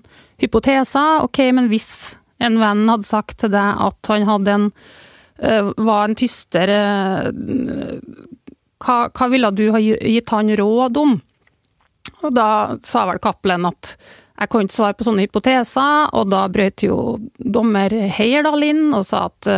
hypoteser. 0.42 1.26
Ok, 1.26 1.42
men 1.58 1.72
hvis 1.72 1.90
en 2.44 2.60
venn 2.62 2.86
hadde 2.92 3.10
sagt 3.10 3.40
til 3.42 3.52
deg 3.56 3.84
at 3.88 4.12
han 4.14 4.28
hadde 4.30 4.58
en 4.60 4.72
var 5.38 6.08
en 6.08 6.16
tyster 6.18 6.72
hva, 8.82 8.96
hva 9.10 9.28
ville 9.30 9.52
du 9.54 9.68
ha 9.74 9.82
gitt 9.82 10.34
han 10.34 10.50
råd 10.58 10.98
om? 11.02 11.18
Og 12.24 12.34
da 12.34 12.78
sa 12.86 13.06
vel 13.10 13.22
Cappelen 13.24 13.68
at 13.70 13.96
jeg 14.38 14.52
kan 14.54 14.68
ikke 14.68 14.76
svare 14.76 14.98
på 14.98 15.08
sånne 15.08 15.26
hypoteser, 15.26 16.12
og 16.14 16.30
da 16.30 16.44
brøt 16.54 16.84
jo 16.86 17.18
dommer 17.38 17.94
Heierdal 18.18 18.68
inn 18.68 18.94
og 18.94 19.08
sa 19.08 19.28
at, 19.32 19.50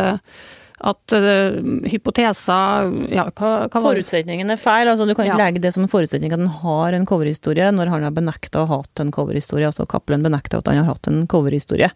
at 0.80 1.14
uh, 1.14 1.60
hypoteser 1.90 2.90
ja, 3.12 3.26
hva, 3.36 3.50
hva 3.68 3.82
Forutsetningen 3.84 4.52
er 4.52 4.60
feil, 4.60 4.88
altså 4.88 5.06
du 5.08 5.14
kan 5.14 5.28
ikke 5.28 5.36
ja. 5.36 5.44
legge 5.44 5.62
det 5.64 5.74
som 5.76 5.84
en 5.84 5.92
forutsetning 5.92 6.32
at 6.32 6.40
han 6.40 6.60
har 6.62 6.96
en 6.96 7.06
coverhistorie, 7.08 7.70
når 7.76 7.92
han 7.92 8.06
har 8.06 8.14
benekta 8.16 8.62
å 8.62 8.68
ha 8.70 8.80
hatt 8.80 9.02
en 9.02 9.12
coverhistorie. 9.14 9.68
Altså 9.68 9.88
Cappelen 9.90 10.24
benekter 10.24 10.60
at 10.60 10.70
han 10.70 10.80
har 10.82 10.88
hatt 10.92 11.10
en 11.10 11.26
coverhistorie. 11.30 11.90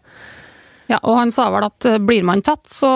Ja, 0.85 0.99
og 1.01 1.17
han 1.17 1.31
sa 1.33 1.47
vel 1.49 1.65
at 1.65 1.87
blir 2.05 2.25
man 2.27 2.43
tatt 2.45 2.69
så, 2.69 2.89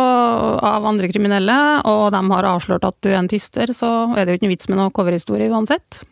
av 0.61 0.85
andre 0.85 1.09
kriminelle, 1.09 1.57
og 1.89 2.11
de 2.13 2.21
har 2.29 2.49
avslørt 2.51 2.85
at 2.85 2.99
du 3.01 3.09
er 3.09 3.17
en 3.23 3.31
tyster, 3.31 3.73
så 3.73 4.11
er 4.13 4.25
det 4.25 4.35
jo 4.35 4.39
ikke 4.39 4.45
noe 4.45 4.53
vits 4.53 4.69
med 4.69 4.77
noe 4.81 4.93
coverhistorie 4.93 5.49
uansett. 5.49 6.03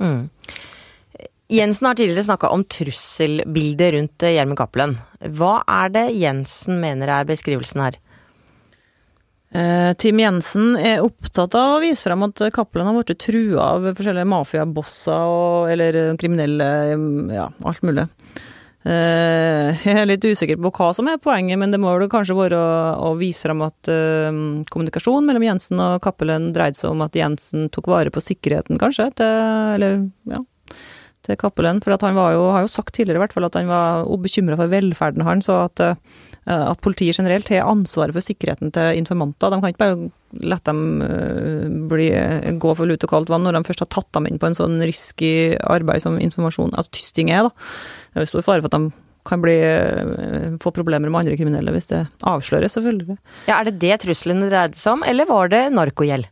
Mm. 0.00 0.30
Jensen 1.48 1.86
har 1.86 1.94
tidligere 1.94 2.24
snakka 2.26 2.48
om 2.48 2.64
trusselbildet 2.64 3.92
rundt 3.94 4.22
eh, 4.22 4.34
Gjermund 4.34 4.58
Cappelen. 4.58 4.96
Hva 5.38 5.60
er 5.70 5.92
det 5.94 6.06
Jensen 6.18 6.80
mener 6.82 7.12
er 7.20 7.28
beskrivelsen 7.28 7.84
her? 7.84 8.00
Uh, 9.54 9.92
Team 10.00 10.18
Jensen 10.20 10.74
er 10.74 11.04
opptatt 11.04 11.54
av 11.56 11.76
å 11.76 11.82
vise 11.84 12.02
frem 12.04 12.24
at 12.26 12.42
Cappelen 12.52 12.88
har 12.88 12.96
blitt 12.98 13.22
trua 13.22 13.70
av 13.76 13.86
forskjellige 13.92 14.28
mafiabosser 14.28 15.70
eller 15.72 15.98
kriminelle, 16.20 16.68
ja, 17.34 17.48
alt 17.64 17.86
mulig. 17.86 18.08
Jeg 18.86 19.94
er 19.98 20.04
litt 20.06 20.22
usikker 20.22 20.60
på 20.62 20.70
hva 20.76 20.92
som 20.94 21.08
er 21.10 21.16
poenget, 21.18 21.58
men 21.58 21.72
det 21.74 21.80
må 21.82 21.90
vel 21.90 22.06
kanskje 22.06 22.36
være 22.38 22.60
å, 23.02 23.08
vise 23.18 23.48
frem 23.48 23.64
at 23.66 23.90
kommunikasjonen 24.70 25.26
mellom 25.26 25.42
Jensen 25.42 25.82
og 25.82 25.96
Cappelen 26.04 26.52
dreide 26.54 26.78
seg 26.78 26.92
om 26.92 27.02
at 27.02 27.18
Jensen 27.18 27.66
tok 27.74 27.90
vare 27.90 28.12
på 28.14 28.22
sikkerheten, 28.22 28.78
kanskje, 28.78 29.08
til, 29.18 29.40
eller 29.74 29.98
ja, 30.30 30.38
til 31.26 31.38
Cappelen. 31.40 31.82
For 31.82 31.96
han 31.96 32.16
jo, 32.16 32.46
har 32.54 32.64
jo 32.64 32.70
sagt 32.70 32.94
tidligere 32.96 33.20
i 33.20 33.24
hvert 33.24 33.36
fall 33.36 33.48
at 33.48 33.58
han 33.58 33.70
var 33.70 34.06
bekymra 34.22 34.58
for 34.60 34.72
velferden 34.72 35.26
hans, 35.26 35.50
og 35.52 35.66
at, 35.70 35.84
eh, 35.84 36.34
at, 36.46 36.80
politiet 36.84 37.18
generelt 37.18 37.48
har 37.50 37.66
ansvaret 37.66 38.14
for 38.14 38.22
sikkerheten 38.22 38.70
til 38.74 39.00
informanter. 39.00 39.50
De 39.50 39.58
kan 39.62 39.72
ikke 39.72 39.82
bare 39.82 40.10
la 40.46 40.58
dem 40.68 40.82
eh, 41.02 41.64
bli, 41.90 42.10
gå 42.62 42.74
for 42.78 42.86
lut 42.86 43.02
og 43.06 43.10
kaldt 43.10 43.32
vann 43.32 43.46
når 43.46 43.58
de 43.58 43.64
først 43.66 43.82
har 43.82 43.90
tatt 43.90 44.12
dem 44.14 44.28
inn 44.30 44.38
på 44.42 44.50
en 44.50 44.58
sånn 44.58 44.78
risky 44.84 45.56
arbeid 45.64 46.04
som 46.04 46.20
informasjon, 46.22 46.74
altså 46.76 46.94
tysting 46.98 47.32
er, 47.34 47.48
da. 47.48 47.66
Det 48.12 48.22
er 48.22 48.26
jo 48.26 48.32
stor 48.34 48.46
fare 48.46 48.62
for 48.62 48.70
at 48.70 48.78
de 48.78 49.02
kan 49.26 49.42
bli, 49.42 49.56
eh, 49.58 50.54
få 50.62 50.70
problemer 50.70 51.10
med 51.10 51.24
andre 51.24 51.36
kriminelle 51.38 51.74
hvis 51.74 51.90
det 51.90 52.04
avsløres, 52.22 52.76
selvfølgelig. 52.78 53.18
Ja, 53.48 53.58
Er 53.60 53.64
det 53.70 53.80
det 53.82 54.00
truslene 54.04 54.50
dreide 54.50 54.78
seg 54.78 55.00
om, 55.00 55.02
eller 55.06 55.26
var 55.26 55.50
det 55.50 55.64
narkogjeld? 55.74 56.30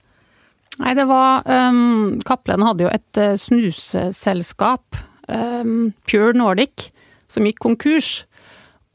Nei, 0.83 0.95
det 0.99 1.07
var 1.07 1.45
um, 1.47 2.21
Kaplen 2.27 2.65
hadde 2.67 2.87
jo 2.87 2.91
et 2.91 3.19
uh, 3.23 3.37
snuseselskap, 3.39 4.99
um, 5.29 5.93
Pure 6.11 6.35
Nordic, 6.35 6.89
som 7.31 7.47
gikk 7.47 7.61
konkurs. 7.63 8.25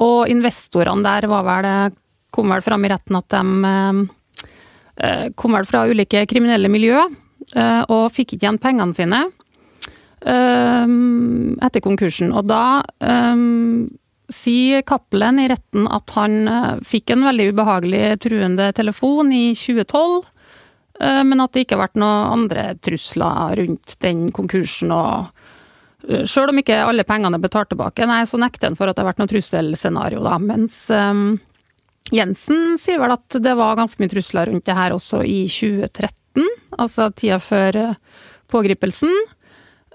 Og 0.05 0.29
investorene 0.31 1.03
der 1.05 1.27
var 1.31 1.45
vel, 1.47 1.97
kom 2.31 2.53
vel 2.53 2.63
fram 2.65 2.85
i 2.85 2.91
retten 2.91 3.19
at 3.19 3.35
de 3.35 3.41
um, 3.41 4.05
kom 5.39 5.55
vel 5.55 5.67
fra 5.67 5.85
ulike 5.87 6.25
kriminelle 6.27 6.67
miljø, 6.71 7.03
uh, 7.55 7.83
og 7.87 8.09
fikk 8.11 8.35
ikke 8.35 8.45
igjen 8.45 8.63
pengene 8.63 8.97
sine 8.97 9.27
etter 10.19 11.79
konkursen. 11.79 12.33
Og 12.35 12.43
da 12.51 12.81
sier 14.35 14.81
Cappelen 14.83 15.37
i 15.39 15.45
retten 15.47 15.85
at 15.87 16.11
han 16.11 16.33
fikk 16.83 17.13
en 17.15 17.23
veldig 17.23 17.45
ubehagelig 17.53 18.01
truende 18.25 18.67
telefon 18.75 19.31
i 19.31 19.45
2012 19.55 20.27
Eh, 20.99 21.23
men 21.23 21.39
at 21.39 21.53
det 21.55 21.63
ikke 21.63 21.77
har 21.77 21.85
vært 21.87 21.99
noen 21.99 22.33
andre 22.35 22.65
trusler 22.83 23.55
rundt 23.59 23.95
den 24.03 24.29
konkursen. 24.35 24.91
og 24.91 25.29
eh, 25.29 25.29
Sjøl 25.99 26.53
om 26.53 26.61
ikke 26.61 26.77
alle 26.85 27.03
pengene 27.03 27.35
er 27.35 27.43
betalt 27.43 27.71
tilbake, 27.73 28.05
nei, 28.07 28.21
så 28.29 28.39
nekter 28.39 28.69
han 28.69 28.77
for 28.79 28.87
at 28.87 28.95
det 28.95 29.03
har 29.03 29.09
vært 29.09 29.19
noe 29.19 29.31
trusselscenario, 29.31 30.21
da. 30.23 30.37
Mens 30.39 30.77
um, 30.95 31.33
Jensen 32.15 32.77
sier 32.79 33.01
vel 33.01 33.13
at 33.13 33.35
det 33.43 33.55
var 33.59 33.75
ganske 33.77 33.99
mye 34.01 34.13
trusler 34.13 34.49
rundt 34.49 34.65
det 34.69 34.77
her 34.77 34.95
også 34.95 35.21
i 35.27 35.41
2013, 35.51 36.47
altså 36.79 37.09
tida 37.19 37.41
før 37.43 37.81
pågripelsen. 38.49 39.11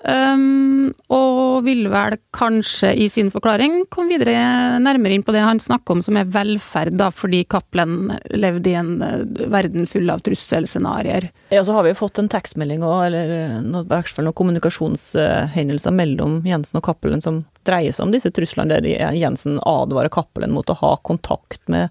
Um, 0.05 0.91
og 1.09 1.63
vil 1.65 1.87
vel 1.89 2.19
kanskje 2.37 2.91
i 3.01 3.07
sin 3.09 3.31
forklaring 3.33 3.87
komme 3.93 4.19
videre 4.19 4.77
nærmere 4.83 5.17
inn 5.17 5.23
på 5.25 5.33
det 5.33 5.41
han 5.41 5.63
snakker 5.63 5.97
om 5.97 6.03
som 6.05 6.19
er 6.21 6.29
velferd, 6.29 6.99
da, 7.01 7.07
fordi 7.09 7.41
Cappelen 7.49 8.13
levde 8.37 8.69
i 8.69 8.75
en 8.77 8.91
uh, 9.01 9.23
verden 9.49 9.89
full 9.89 10.13
av 10.13 10.21
trusselscenarioer. 10.27 11.31
Ja, 11.55 11.63
så 11.65 11.79
har 11.79 11.87
vi 11.87 11.95
jo 11.95 12.01
fått 12.03 12.21
en 12.21 12.29
tekstmelding 12.29 12.85
òg, 12.85 12.99
eller 13.07 13.33
eh, 13.39 13.57
noe, 13.65 13.87
i 13.87 13.93
hvert 13.95 14.13
fall 14.13 14.29
noen 14.29 14.37
kommunikasjonshendelser 14.43 15.97
mellom 15.97 16.37
Jensen 16.45 16.83
og 16.83 16.85
Cappelen 16.91 17.25
som 17.25 17.41
dreier 17.65 17.97
seg 17.97 18.05
om 18.05 18.13
disse 18.13 18.33
truslene, 18.35 18.83
der 18.85 19.17
Jensen 19.17 19.57
advarer 19.65 20.13
Cappelen 20.13 20.53
mot 20.53 20.69
å 20.69 20.77
ha 20.83 20.93
kontakt 21.01 21.65
med, 21.73 21.89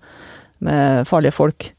med 0.61 1.09
farlige 1.09 1.33
folk. 1.39 1.71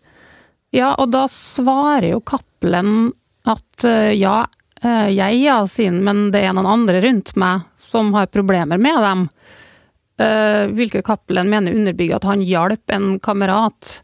Ja, 0.74 0.96
og 0.98 1.14
da 1.14 1.28
svarer 1.30 2.10
jo 2.16 2.24
Cappelen 2.26 3.12
at 3.46 3.86
uh, 3.86 4.10
ja, 4.10 4.40
Eh, 4.48 4.63
jeg, 4.84 5.40
ja, 5.42 5.58
sin, 5.70 6.02
men 6.04 6.28
det 6.34 6.44
er 6.44 6.54
noen 6.56 6.68
andre 6.68 7.00
rundt 7.04 7.34
meg 7.40 7.64
som 7.80 8.12
har 8.16 8.32
problemer 8.32 8.80
med 8.80 9.00
dem. 9.04 9.28
Eh, 10.20 10.64
hvilket 10.70 11.06
Cappelen 11.06 11.50
mener 11.50 11.74
underbygger 11.74 12.20
at 12.20 12.26
han 12.28 12.42
hjalp 12.46 12.92
en 12.94 13.16
kamerat 13.22 14.00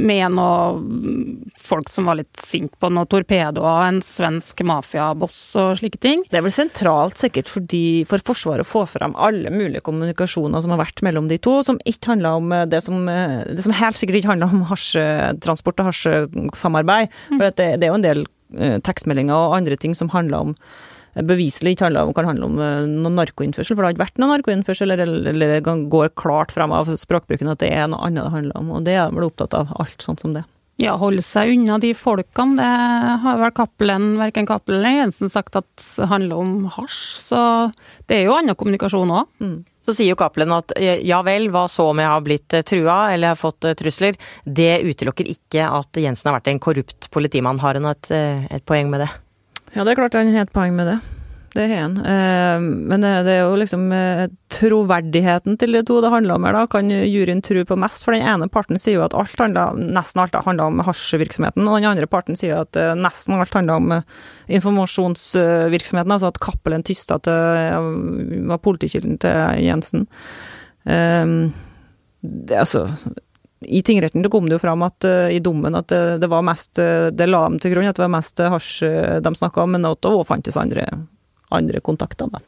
med 0.00 0.32
noe 0.32 1.52
folk 1.60 1.90
som 1.92 2.06
var 2.08 2.16
litt 2.16 2.42
sint 2.44 2.72
på 2.80 2.88
noe 2.92 3.08
torpedoer, 3.08 3.82
en 3.84 4.00
svensk 4.04 4.62
mafiaboss 4.64 5.36
og 5.60 5.74
slike 5.80 6.00
ting. 6.00 6.24
Det 6.30 6.40
er 6.40 6.44
vel 6.46 6.54
sentralt 6.54 7.20
sikkert 7.20 7.52
fordi, 7.52 8.06
for 8.08 8.24
Forsvaret 8.24 8.64
å 8.64 8.68
få 8.68 8.86
fram 8.88 9.16
alle 9.20 9.52
mulige 9.52 9.84
kommunikasjoner 9.84 10.64
som 10.64 10.72
har 10.72 10.80
vært 10.82 11.04
mellom 11.04 11.28
de 11.28 11.36
to, 11.40 11.58
som 11.66 11.80
ikke 11.84 12.14
handler 12.14 12.40
om 12.40 12.52
eh, 12.56 12.66
det 12.72 12.82
som, 12.84 13.00
det 13.04 13.64
som 13.64 13.76
helt 13.76 14.00
sikkert 14.00 14.20
ikke 14.20 14.34
handler 14.34 14.56
om 14.56 14.66
hasjetransport 14.72 15.84
og 15.84 15.92
hasjesamarbeid. 15.92 17.16
Mm. 17.32 17.38
For 17.38 17.48
det, 17.48 17.72
det 17.80 17.88
er 17.88 17.92
jo 17.92 18.00
en 18.00 18.08
del 18.08 18.24
Eh, 18.24 18.39
tekstmeldinger 18.86 19.36
og 19.36 19.58
andre 19.58 19.78
ting 19.80 19.96
som 19.96 20.10
handler 20.12 20.46
om 20.46 20.54
eh, 20.54 21.24
beviselig 21.26 21.76
ikke 21.76 21.88
handler 21.88 22.08
om, 22.08 22.14
kan 22.16 22.30
handle 22.30 22.50
om 22.50 22.60
noen 22.60 23.18
narkoinnførsel, 23.18 23.76
for 23.76 23.82
det 23.82 23.90
har 23.90 23.96
ikke 23.96 24.06
vært 24.06 24.22
noen 24.22 24.34
narkoinnførsel, 24.36 24.94
eller, 24.96 25.12
eller 25.32 25.58
går 25.64 26.14
klart 26.20 26.54
frem 26.54 26.74
av 26.76 26.92
språkbruken 27.00 27.52
at 27.52 27.62
det 27.62 27.72
er 27.74 27.90
noe 27.90 28.02
annet 28.06 28.26
det 28.26 28.36
handler 28.38 28.62
om, 28.62 28.72
og 28.76 28.88
det 28.88 28.96
er 28.96 29.04
jeg 29.04 29.18
vel 29.18 29.28
opptatt 29.30 29.58
av, 29.58 29.74
alt 29.82 30.06
sånt 30.06 30.24
som 30.24 30.36
det. 30.36 30.46
Ja, 30.80 30.94
holde 30.96 31.20
seg 31.20 31.50
unna 31.52 31.76
de 31.82 31.90
folkene, 31.92 32.54
det 32.56 33.16
har 33.20 33.40
vel 33.42 33.52
Cappelen, 33.52 34.14
verken 34.16 34.46
Cappelen 34.48 34.80
eller 34.80 35.02
Jensen 35.02 35.32
sagt 35.32 35.58
at 35.60 35.68
det 35.98 36.08
handler 36.08 36.40
om 36.40 36.54
hasj, 36.72 37.00
så 37.26 37.42
det 38.08 38.16
er 38.16 38.24
jo 38.24 38.38
annen 38.38 38.56
kommunikasjon 38.56 39.12
òg. 39.12 39.28
Mm. 39.44 39.58
Så 39.84 39.92
sier 39.96 40.14
jo 40.14 40.18
Cappelen 40.20 40.54
at 40.56 40.72
ja 41.04 41.20
vel, 41.26 41.50
hva 41.52 41.66
så 41.68 41.90
om 41.92 42.00
jeg 42.00 42.08
har 42.08 42.24
blitt 42.24 42.58
trua 42.68 42.98
eller 43.12 43.34
har 43.34 43.40
fått 43.40 43.68
trusler? 43.80 44.16
Det 44.44 44.80
utelukker 44.88 45.28
ikke 45.28 45.68
at 45.68 46.00
Jensen 46.00 46.30
har 46.30 46.38
vært 46.38 46.52
en 46.54 46.64
korrupt 46.64 47.10
politimann. 47.12 47.60
Har 47.60 47.76
han 47.76 47.88
et, 47.92 48.12
et 48.48 48.64
poeng 48.64 48.88
med 48.92 49.04
det? 49.04 49.12
Ja, 49.76 49.84
det 49.84 49.92
er 49.92 50.00
klart 50.00 50.16
han 50.16 50.32
har 50.32 50.48
et 50.48 50.56
poeng 50.56 50.72
med 50.76 50.94
det 50.94 51.00
det 51.54 51.66
har 51.66 51.80
han. 51.82 51.96
Eh, 51.98 52.60
men 52.60 53.02
det 53.02 53.32
er 53.32 53.40
jo 53.42 53.56
liksom 53.58 53.88
eh, 53.94 54.26
troverdigheten 54.54 55.56
til 55.58 55.74
de 55.74 55.82
to 55.86 55.98
det 56.02 56.12
handler 56.12 56.38
om 56.38 56.46
her, 56.46 56.54
da. 56.54 56.66
Kan 56.70 56.92
juryen 56.92 57.42
tro 57.42 57.64
på 57.66 57.78
mest? 57.80 58.04
For 58.06 58.14
den 58.14 58.26
ene 58.26 58.46
parten 58.52 58.78
sier 58.78 59.00
jo 59.00 59.06
at 59.06 59.16
alt 59.18 59.42
handler, 59.42 59.74
nesten 59.98 60.22
alt 60.22 60.38
handler 60.46 60.70
om 60.70 60.84
hasjvirksomheten, 60.86 61.66
og 61.66 61.80
den 61.80 61.90
andre 61.90 62.06
parten 62.10 62.38
sier 62.38 62.62
at 62.62 62.78
eh, 62.78 62.94
nesten 62.98 63.34
alt 63.34 63.56
handler 63.56 63.82
om 63.82 63.96
informasjonsvirksomheten, 64.46 66.14
altså 66.14 66.30
at 66.30 66.40
Cappelen 66.42 66.86
tysta 66.86 67.18
til 67.24 68.46
var 68.50 68.62
politikilden 68.62 69.18
til 69.22 69.60
Jensen. 69.64 70.06
Det, 72.20 72.56
altså 72.56 72.86
i 73.60 73.82
tingretten 73.84 74.24
kom 74.32 74.46
det 74.48 74.56
jo 74.56 74.62
fram 74.62 74.82
at 74.86 75.04
uh, 75.04 75.28
i 75.28 75.40
dommen 75.44 75.76
at 75.76 75.90
det, 75.92 76.20
det 76.22 76.30
var 76.32 76.44
mest 76.46 76.80
Det 76.80 77.26
la 77.28 77.42
dem 77.44 77.58
til 77.60 77.74
grunn 77.74 77.90
at 77.90 77.98
det 77.98 78.06
var 78.06 78.14
mest 78.14 78.40
hasj 78.40 78.88
de 79.20 79.32
snakka 79.36 79.66
om, 79.66 79.74
men 79.76 79.84
at 79.88 80.00
det 80.00 80.12
òg 80.12 80.24
fantes 80.28 80.56
andre, 80.60 80.86
andre 81.54 81.82
kontakter. 81.84 82.30
da. 82.32 82.42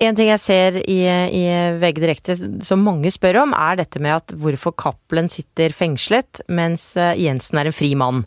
En 0.00 0.16
ting 0.16 0.30
jeg 0.30 0.40
ser 0.40 0.78
i, 0.88 1.02
i 1.04 1.44
VG 1.76 2.00
Direkte 2.00 2.36
som 2.64 2.80
mange 2.86 3.12
spør 3.12 3.42
om, 3.42 3.52
er 3.52 3.82
dette 3.82 4.00
med 4.00 4.16
at 4.16 4.32
hvorfor 4.32 4.72
Cappelen 4.72 5.28
sitter 5.28 5.74
fengslet 5.76 6.40
mens 6.48 6.94
Jensen 6.96 7.60
er 7.60 7.68
en 7.68 7.76
fri 7.76 7.92
mann. 7.98 8.24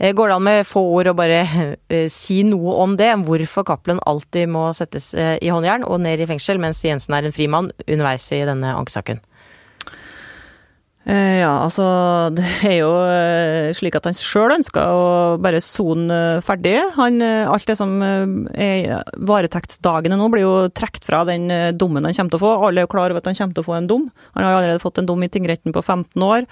Går 0.00 0.30
det 0.30 0.36
an 0.38 0.46
med 0.46 0.64
få 0.64 0.80
ord 0.96 1.10
å 1.10 1.16
bare 1.18 1.42
si 2.08 2.40
noe 2.48 2.78
om 2.80 2.96
det? 2.96 3.10
Hvorfor 3.28 3.68
Cappelen 3.68 4.00
alltid 4.08 4.48
må 4.48 4.70
settes 4.76 5.12
i 5.12 5.52
håndjern 5.52 5.84
og 5.84 6.00
ned 6.00 6.24
i 6.24 6.28
fengsel, 6.30 6.62
mens 6.62 6.80
Jensen 6.86 7.18
er 7.18 7.28
en 7.28 7.36
fri 7.36 7.50
mann 7.52 7.68
underveis 7.84 8.30
i 8.32 8.40
denne 8.48 8.72
ankesaken? 8.78 9.20
Eh, 11.08 11.40
ja, 11.40 11.52
altså 11.64 11.84
det 12.36 12.44
er 12.68 12.74
jo 12.82 12.90
eh, 13.08 13.70
slik 13.76 13.96
at 13.96 14.04
han 14.10 14.16
sjøl 14.16 14.52
ønsker 14.58 14.92
å 14.92 15.38
bare 15.40 15.62
sone 15.64 16.18
ferdig. 16.44 16.76
Han, 16.98 17.20
eh, 17.24 17.48
alt 17.48 17.66
det 17.70 17.78
som 17.80 17.96
er 18.04 19.00
varetektsdagene 19.16 20.18
nå, 20.20 20.28
blir 20.32 20.44
jo 20.44 20.54
trukket 20.76 21.08
fra 21.08 21.24
den 21.28 21.48
dommen 21.80 22.04
han 22.04 22.16
kommer 22.16 22.34
til 22.34 22.40
å 22.40 22.44
få. 22.44 22.52
Alle 22.68 22.82
er 22.82 22.88
jo 22.88 22.92
klar 22.92 23.08
over 23.08 23.22
at 23.22 23.32
han 23.32 23.38
kommer 23.38 23.56
til 23.56 23.64
å 23.64 23.70
få 23.70 23.78
en 23.78 23.90
dom. 23.90 24.06
Han 24.36 24.46
har 24.46 24.60
allerede 24.60 24.84
fått 24.84 25.00
en 25.00 25.08
dom 25.08 25.24
i 25.24 25.32
tingretten 25.32 25.74
på 25.76 25.82
15 25.82 26.26
år. 26.26 26.48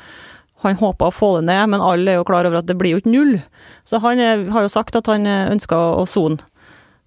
Han 0.64 0.78
håper 0.80 1.06
å 1.06 1.14
få 1.14 1.32
det 1.36 1.46
ned, 1.52 1.68
men 1.70 1.84
alle 1.84 2.10
er 2.16 2.18
jo 2.18 2.26
klar 2.26 2.48
over 2.48 2.58
at 2.58 2.66
det 2.66 2.74
blir 2.80 2.96
jo 2.96 3.02
ikke 3.02 3.12
null. 3.12 3.36
Så 3.86 4.00
han 4.02 4.18
har 4.18 4.64
jo 4.64 4.72
sagt 4.72 4.96
at 4.98 5.06
han 5.06 5.28
ønsker 5.28 6.00
å 6.00 6.02
sone. 6.08 6.40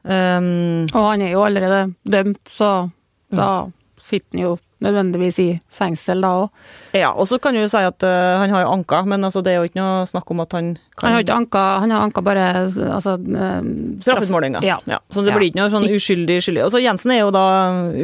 Um, 0.01 0.87
og 0.95 1.03
han 1.03 1.21
er 1.21 1.35
jo 1.35 1.43
allerede 1.45 1.81
dømt, 2.09 2.39
så 2.49 2.87
da 3.29 3.67
sitter 4.01 4.31
han 4.31 4.45
jo 4.45 4.53
nødvendigvis 4.81 5.39
i 5.43 5.49
fengsel 5.73 6.23
da 6.23 6.31
òg. 6.43 6.63
Ja, 6.97 7.13
og 7.15 7.27
så 7.29 7.39
kan 7.39 7.55
du 7.55 7.61
jo 7.61 7.69
si 7.71 7.79
at 7.87 8.03
uh, 8.03 8.41
han 8.41 8.51
har 8.51 8.65
jo 8.65 8.71
anka, 8.73 9.03
men 9.07 9.23
altså, 9.23 9.43
det 9.45 9.53
er 9.53 9.61
jo 9.61 9.69
ikke 9.69 9.79
noe 9.79 10.07
snakk 10.09 10.31
om 10.33 10.43
at 10.43 10.57
han 10.57 10.73
kan 10.97 11.07
Han 11.07 11.15
har 11.15 11.23
ikke 11.23 11.37
anka, 11.39 11.61
han 11.81 11.93
har 11.93 12.03
anka 12.05 12.21
bare 12.25 12.45
altså 12.67 13.15
uh, 13.17 13.61
Straffutmålinga. 14.03 14.61
Ja. 14.65 14.77
ja. 14.89 14.99
Så 15.09 15.23
det 15.23 15.31
ja. 15.31 15.39
blir 15.39 15.49
ikke 15.49 15.61
noe 15.61 15.71
sånn 15.73 15.87
uskyldig 15.89 16.39
skyldig. 16.43 16.65
Og 16.65 16.73
så 16.73 16.81
Jensen 16.83 17.13
er 17.15 17.23
jo 17.23 17.31
da 17.33 17.45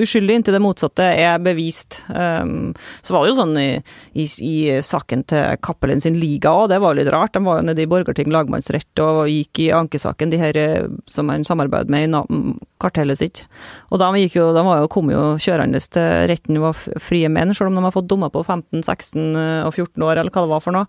uskyldig 0.01 0.39
inntil 0.39 0.57
det 0.57 0.63
motsatte 0.63 1.09
er 1.11 1.41
bevist. 1.43 2.01
Um, 2.07 2.71
så 3.05 3.13
var 3.13 3.25
det 3.25 3.33
jo 3.33 3.39
sånn 3.41 3.53
i, 3.61 3.69
i, 4.17 4.25
i 4.25 4.57
saken 4.85 5.25
til 5.29 5.59
Cappelen 5.63 6.01
sin 6.03 6.17
liga 6.17 6.53
òg, 6.53 6.69
det 6.71 6.81
var 6.83 6.97
litt 6.97 7.11
rart. 7.13 7.35
De 7.35 7.43
var 7.45 7.61
jo 7.61 7.67
nede 7.67 7.83
i 7.83 7.89
Borgarting 7.89 8.31
lagmannsrett 8.33 9.03
og 9.03 9.25
gikk 9.31 9.65
i 9.65 9.69
ankesaken, 9.75 10.31
de 10.33 10.41
her 10.41 10.57
eh, 10.61 10.89
som 11.09 11.29
han 11.33 11.45
samarbeider 11.47 11.91
med 11.91 12.07
i 12.07 12.57
kartellet 12.81 13.19
sitt. 13.19 13.43
Og 13.91 14.01
de, 14.01 14.09
gikk 14.23 14.37
jo, 14.39 14.49
de 14.55 14.63
var 14.65 14.81
jo, 14.83 14.91
kom 14.91 15.11
jo 15.11 15.23
kjørende 15.41 15.81
til 15.81 16.27
retten 16.31 16.59
var 16.67 17.01
frie 17.03 17.29
menn, 17.31 17.53
selv 17.57 17.71
om 17.71 17.77
de 17.77 17.83
har 17.85 17.95
fått 17.95 18.09
dommer 18.09 18.31
på 18.33 18.43
15, 18.45 18.83
16 18.83 19.21
eh, 19.23 19.67
og 19.67 19.73
14 19.73 20.05
år, 20.07 20.21
eller 20.21 20.33
hva 20.33 20.45
det 20.45 20.53
var 20.53 20.63
for 20.63 20.75
noe. 20.75 20.87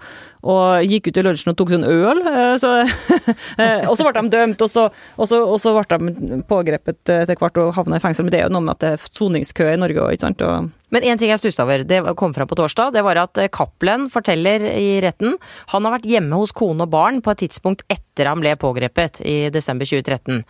Og 0.48 0.88
gikk 0.88 1.10
ut 1.10 1.20
i 1.20 1.26
lunsjen 1.26 1.52
og 1.52 1.58
tok 1.58 1.72
seg 1.72 1.80
en 1.80 1.90
øl. 1.90 2.22
Eh, 2.32 2.54
så, 2.62 2.72
eh, 3.62 3.86
og 3.88 3.94
så 3.98 4.06
ble 4.06 4.14
de 4.18 4.34
dømt, 4.36 4.64
og 4.64 4.72
så, 4.72 4.88
og, 5.16 5.30
så, 5.30 5.42
og 5.44 5.60
så, 5.62 5.76
ble 5.78 6.10
de 6.10 6.42
pågrepet 6.48 7.14
etter 7.20 7.38
hvert 7.38 7.62
og 7.62 7.76
havna 7.78 8.00
i 8.00 8.04
fengsel. 8.04 8.26
Men 8.26 8.34
det 8.34 8.42
er 8.42 8.48
jo 8.48 8.56
noe 8.58 8.66
med 8.66 8.76
at 8.76 8.84
det 8.84 8.96
er 8.96 9.08
soningskø 9.08 9.72
i 9.72 9.78
Norge 9.80 10.04
òg, 10.04 10.18
ikke 10.18 10.28
sant. 10.28 10.44
Og 10.44 10.74
men 10.88 11.04
en 11.04 11.18
ting 11.20 11.28
jeg 11.28 11.36
stussa 11.36 11.66
over, 11.66 11.82
det 11.84 11.98
kom 12.16 12.32
fram 12.32 12.48
på 12.48 12.56
torsdag, 12.56 12.94
det 12.94 13.02
var 13.04 13.18
at 13.20 13.36
Cappelen 13.52 14.06
forteller 14.08 14.62
i 14.72 15.02
retten 15.04 15.34
han 15.74 15.84
har 15.84 15.98
vært 15.98 16.08
hjemme 16.08 16.38
hos 16.40 16.54
kone 16.56 16.86
og 16.86 16.92
barn 16.94 17.20
på 17.20 17.34
et 17.34 17.42
tidspunkt 17.44 17.84
etter 17.92 18.30
han 18.30 18.40
ble 18.40 18.54
pågrepet 18.56 19.20
i 19.20 19.36
desember 19.52 19.88
2013. 19.88 20.40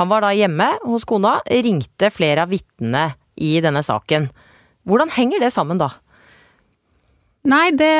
Han 0.00 0.10
var 0.10 0.24
da 0.26 0.32
hjemme 0.34 0.66
hos 0.82 1.06
kona, 1.06 1.36
ringte 1.46 2.10
flere 2.10 2.42
av 2.42 2.50
vitnene 2.50 3.12
i 3.34 3.58
denne 3.62 3.82
saken. 3.86 4.28
Hvordan 4.88 5.12
henger 5.14 5.40
det 5.42 5.52
sammen 5.54 5.80
da? 5.80 5.90
Nei, 7.48 7.70
det 7.76 7.92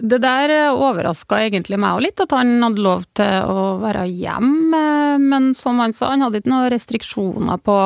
det 0.00 0.20
der 0.22 0.52
overraska 0.72 1.40
egentlig 1.44 1.78
meg 1.80 1.98
òg 1.98 2.04
litt, 2.06 2.22
at 2.22 2.32
han 2.34 2.54
hadde 2.64 2.84
lov 2.84 3.04
til 3.18 3.50
å 3.50 3.64
være 3.82 4.06
hjemme. 4.08 4.84
Men 5.20 5.50
som 5.58 5.80
han 5.82 5.94
sa, 5.96 6.12
han 6.14 6.24
hadde 6.24 6.40
ikke 6.40 6.52
noen 6.52 6.70
restriksjoner 6.72 7.60
på 7.64 7.76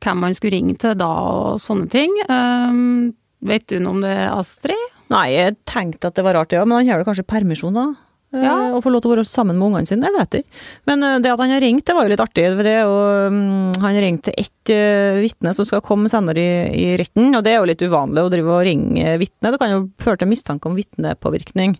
hvem 0.00 0.26
han 0.26 0.36
skulle 0.36 0.56
ringe 0.56 0.76
til 0.80 0.94
da 0.98 1.08
og 1.08 1.58
sånne 1.62 1.88
ting. 1.92 2.14
Um, 2.30 3.10
vet 3.44 3.66
du 3.72 3.80
noe 3.80 3.96
om 3.96 4.04
det, 4.04 4.14
Astrid? 4.30 4.86
Nei, 5.12 5.26
jeg 5.34 5.58
tenkte 5.68 6.10
at 6.10 6.16
det 6.16 6.24
var 6.24 6.38
rart, 6.38 6.54
ja. 6.54 6.62
Men 6.64 6.80
han 6.80 6.92
har 6.92 7.02
vel 7.02 7.08
kanskje 7.08 7.26
permisjon 7.28 7.76
da? 7.76 7.88
Eh, 8.30 8.44
ja. 8.46 8.54
Å 8.76 8.82
få 8.84 8.92
lov 8.94 9.02
til 9.02 9.10
å 9.10 9.16
være 9.16 9.26
sammen 9.26 9.58
med 9.58 9.70
ungene 9.70 9.90
sine, 9.90 10.06
det 10.06 10.14
vet 10.14 10.36
jeg 10.36 10.46
ikke. 10.46 10.60
Men 10.90 11.06
eh, 11.06 11.18
det 11.24 11.32
at 11.32 11.42
han 11.42 11.54
har 11.56 11.64
ringt, 11.64 11.86
det 11.88 11.96
var 11.96 12.06
jo 12.06 12.12
litt 12.14 12.22
artig. 12.22 12.46
For 12.54 12.68
det, 12.68 12.76
og, 12.86 13.34
um, 13.34 13.80
han 13.82 14.00
ringte 14.06 14.36
ett 14.38 14.54
uh, 14.72 15.20
vitne 15.22 15.54
som 15.56 15.66
skal 15.68 15.82
komme 15.84 16.10
senere 16.12 16.40
i, 16.40 16.54
i, 16.76 16.86
retten, 17.00 17.32
og 17.34 17.44
det 17.44 17.54
er 17.54 17.60
jo 17.60 17.68
litt 17.70 17.84
uvanlig 17.84 18.24
å 18.24 18.32
drive 18.32 18.54
og 18.56 18.64
ringe 18.66 19.18
vitne. 19.20 19.52
Det 19.52 19.60
kan 19.60 19.74
jo 19.74 19.82
føre 20.02 20.22
til 20.22 20.30
mistanke 20.30 20.70
om 20.70 20.78
vitnepåvirkning. 20.78 21.76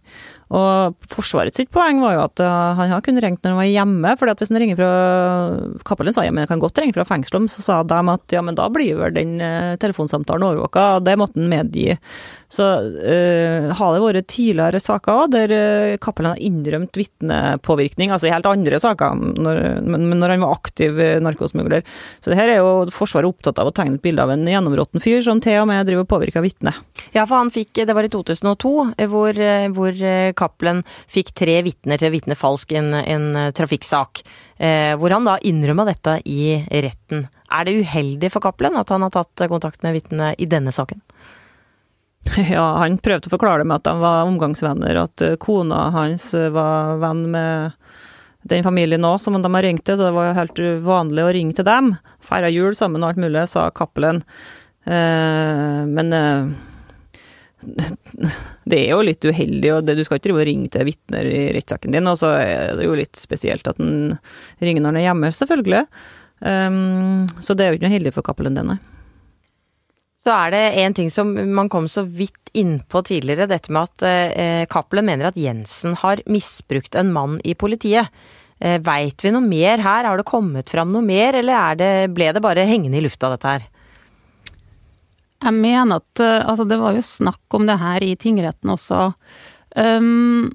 Og 0.51 0.97
Forsvarets 1.13 1.61
sitt 1.61 1.71
poeng 1.71 2.01
var 2.03 2.17
jo 2.17 2.23
at 2.25 2.41
uh, 2.43 2.73
han 2.79 2.91
har 2.91 3.03
kun 3.07 3.21
ringt 3.23 3.45
når 3.45 3.53
han 3.53 3.61
var 3.61 3.69
hjemme. 3.71 4.15
for 4.19 4.33
hvis 4.35 4.51
han 4.51 4.59
ringer 4.59 4.81
fra 4.81 4.91
Cappelen 5.87 6.15
sa 6.15 6.25
ja, 6.27 6.33
men 6.35 6.43
jeg 6.43 6.51
kan 6.51 6.63
godt 6.63 6.81
ringe 6.83 6.97
fra 6.97 7.07
fengselet, 7.07 7.53
så 7.55 7.63
sa 7.63 7.77
de 7.87 8.01
at 8.11 8.35
ja, 8.35 8.43
men 8.43 8.59
da 8.59 8.67
blir 8.73 8.99
vel 8.99 9.15
den 9.15 9.39
uh, 9.39 9.79
telefonsamtalen 9.79 10.49
overvåka. 10.49 10.99
Det 11.07 11.15
måtte 11.21 11.39
han 11.39 11.53
medgi. 11.53 11.95
Så 12.51 12.67
uh, 12.67 13.71
har 13.79 13.95
det 13.95 14.03
vært 14.03 14.31
tidligere 14.33 14.83
saker 14.83 15.23
òg 15.23 15.37
der 15.37 15.55
Cappelen 16.03 16.33
har 16.33 16.43
innrømt 16.43 16.99
vitnepåvirkning, 16.99 18.11
altså 18.11 18.27
i 18.27 18.35
helt 18.35 18.49
andre 18.51 18.83
saker, 18.83 19.23
når, 19.39 19.63
men 19.87 20.19
når 20.19 20.35
han 20.35 20.43
var 20.43 20.59
aktiv 20.59 20.99
narkosmugler. 21.23 21.87
Så 22.19 22.33
det 22.33 22.41
her 22.41 22.57
er 22.57 22.59
jo 22.59 22.80
Forsvaret 22.89 23.29
opptatt 23.29 23.61
av 23.61 23.69
å 23.69 23.75
tegne 23.77 23.99
et 23.99 24.05
bilde 24.05 24.25
av 24.25 24.33
en 24.33 24.49
gjennområtten 24.49 25.03
fyr 25.05 25.21
som 25.25 25.43
til 25.45 25.61
og 25.61 25.69
med 25.69 25.85
driver 25.89 26.07
og 26.07 26.11
påvirker 26.11 26.45
vitne. 26.45 26.73
Ja, 27.13 27.27
for 27.27 27.37
han 27.37 27.53
fikk, 27.53 27.83
det 27.85 27.95
var 27.97 28.07
i 28.07 28.13
2002, 28.13 28.73
hvor, 29.13 29.41
hvor 29.77 30.03
Cappelen 30.41 30.83
fikk 31.11 31.35
tre 31.37 31.59
vitner 31.67 32.01
til 32.01 32.11
å 32.11 32.15
vitne 32.15 32.39
falsk 32.39 32.73
i 32.73 32.81
en, 32.81 32.93
en 32.95 33.29
eh, 33.37 33.51
trafikksak. 33.57 34.23
Eh, 34.61 34.95
hvor 35.01 35.15
han 35.15 35.27
da 35.29 35.39
innrømma 35.47 35.87
dette 35.89 36.19
i 36.29 36.59
retten. 36.85 37.27
Er 37.51 37.67
det 37.67 37.79
uheldig 37.81 38.31
for 38.33 38.45
Cappelen 38.45 38.79
at 38.81 38.93
han 38.93 39.07
har 39.07 39.15
tatt 39.15 39.47
kontakt 39.49 39.83
med 39.87 39.97
vitnene 39.97 40.35
i 40.39 40.49
denne 40.51 40.75
saken? 40.75 41.03
Ja, 42.53 42.77
han 42.83 42.99
prøvde 43.01 43.31
å 43.31 43.33
forklare 43.33 43.63
det 43.63 43.71
med 43.71 43.81
at 43.81 43.89
de 43.89 44.03
var 44.03 44.29
omgangsvenner, 44.29 44.99
at 45.07 45.25
eh, 45.25 45.39
kona 45.41 45.89
hans 45.95 46.31
var 46.53 47.01
venn 47.03 47.25
med 47.33 47.80
den 48.49 48.65
familien 48.65 49.05
òg, 49.05 49.19
som 49.21 49.37
de 49.37 49.53
har 49.53 49.67
ringt 49.67 49.85
til, 49.85 49.99
så 49.99 50.09
det 50.09 50.17
var 50.17 50.37
helt 50.39 50.59
uvanlig 50.59 51.25
å 51.27 51.33
ringe 51.37 51.57
til 51.57 51.67
dem. 51.69 51.93
Feira 52.25 52.49
jul 52.53 52.77
sammen 52.77 53.05
og 53.05 53.13
alt 53.13 53.21
mulig, 53.21 53.45
sa 53.51 53.69
Cappelen. 53.77 54.23
Eh, 54.89 55.81
men 55.91 56.13
eh, 56.17 56.49
det 58.71 58.79
er 58.79 58.95
jo 58.95 59.03
litt 59.05 59.27
uheldig, 59.27 59.75
og 59.75 59.85
det, 59.85 59.99
du 59.99 60.05
skal 60.07 60.21
ikke 60.21 60.31
drive 60.31 60.43
og 60.43 60.49
ringe 60.49 60.71
til 60.73 60.89
vitner 60.89 61.29
i 61.29 61.43
rettssaken 61.57 61.97
din. 61.97 62.09
Og 62.09 62.17
så 62.23 62.33
er 62.39 62.79
det 62.79 62.89
jo 62.89 62.97
litt 62.99 63.21
spesielt 63.21 63.69
at 63.69 63.81
en 63.83 64.17
ringer 64.63 64.87
når 64.87 64.95
en 64.95 65.03
er 65.03 65.07
hjemme, 65.11 65.35
selvfølgelig. 65.37 65.85
Um, 66.41 67.27
så 67.45 67.53
det 67.53 67.67
er 67.67 67.75
jo 67.75 67.77
ikke 67.77 67.91
noe 67.91 67.99
heldig 67.99 68.15
for 68.17 68.25
Cappelen, 68.25 68.57
det, 68.57 68.65
nei. 68.65 68.81
Så 70.21 70.33
er 70.35 70.53
det 70.53 70.65
en 70.83 70.95
ting 70.97 71.09
som 71.13 71.33
man 71.55 71.71
kom 71.73 71.87
så 71.89 72.05
vidt 72.05 72.37
innpå 72.53 73.01
tidligere, 73.07 73.49
dette 73.49 73.73
med 73.73 73.89
at 73.89 74.05
eh, 74.05 75.01
mener 75.01 75.31
at 75.31 75.39
Jensen 75.39 75.95
har 75.97 76.21
misbrukt 76.27 76.95
en 76.99 77.13
mann 77.15 77.39
i 77.45 77.55
politiet. 77.55 78.11
Eh, 78.61 78.77
Veit 78.85 79.25
vi 79.25 79.33
noe 79.33 79.41
mer 79.41 79.81
her? 79.81 80.05
Har 80.05 80.21
det 80.21 80.29
kommet 80.29 80.69
fram 80.69 80.93
noe 80.93 81.05
mer, 81.07 81.39
eller 81.41 81.79
det, 81.79 81.93
ble 82.13 82.33
det 82.37 82.43
bare 82.45 82.69
hengende 82.69 82.99
i 82.99 83.05
lufta, 83.05 83.31
dette 83.33 83.55
her? 83.55 83.69
Jeg 85.41 85.57
mener 85.57 86.03
at 86.03 86.21
eh, 86.21 86.45
Altså, 86.45 86.69
det 86.69 86.81
var 86.83 86.99
jo 86.99 87.07
snakk 87.07 87.57
om 87.57 87.69
det 87.71 87.81
her 87.81 88.05
i 88.05 88.17
tingretten 88.21 88.75
også. 88.77 89.13
Um, 89.73 90.51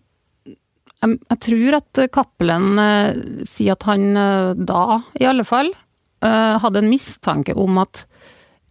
jeg, 0.46 1.18
jeg, 1.32 1.40
tror 1.48 1.78
at 1.80 2.02
Cappelen 2.14 2.78
uh, 2.78 3.18
sier 3.48 3.74
at 3.74 3.86
han 3.88 4.12
uh, 4.14 4.52
da, 4.54 5.00
i 5.18 5.26
alle 5.26 5.46
fall, 5.48 5.72
uh, 6.22 6.58
hadde 6.62 6.84
en 6.84 6.92
mistanke 6.92 7.56
om 7.58 7.80
at 7.82 8.04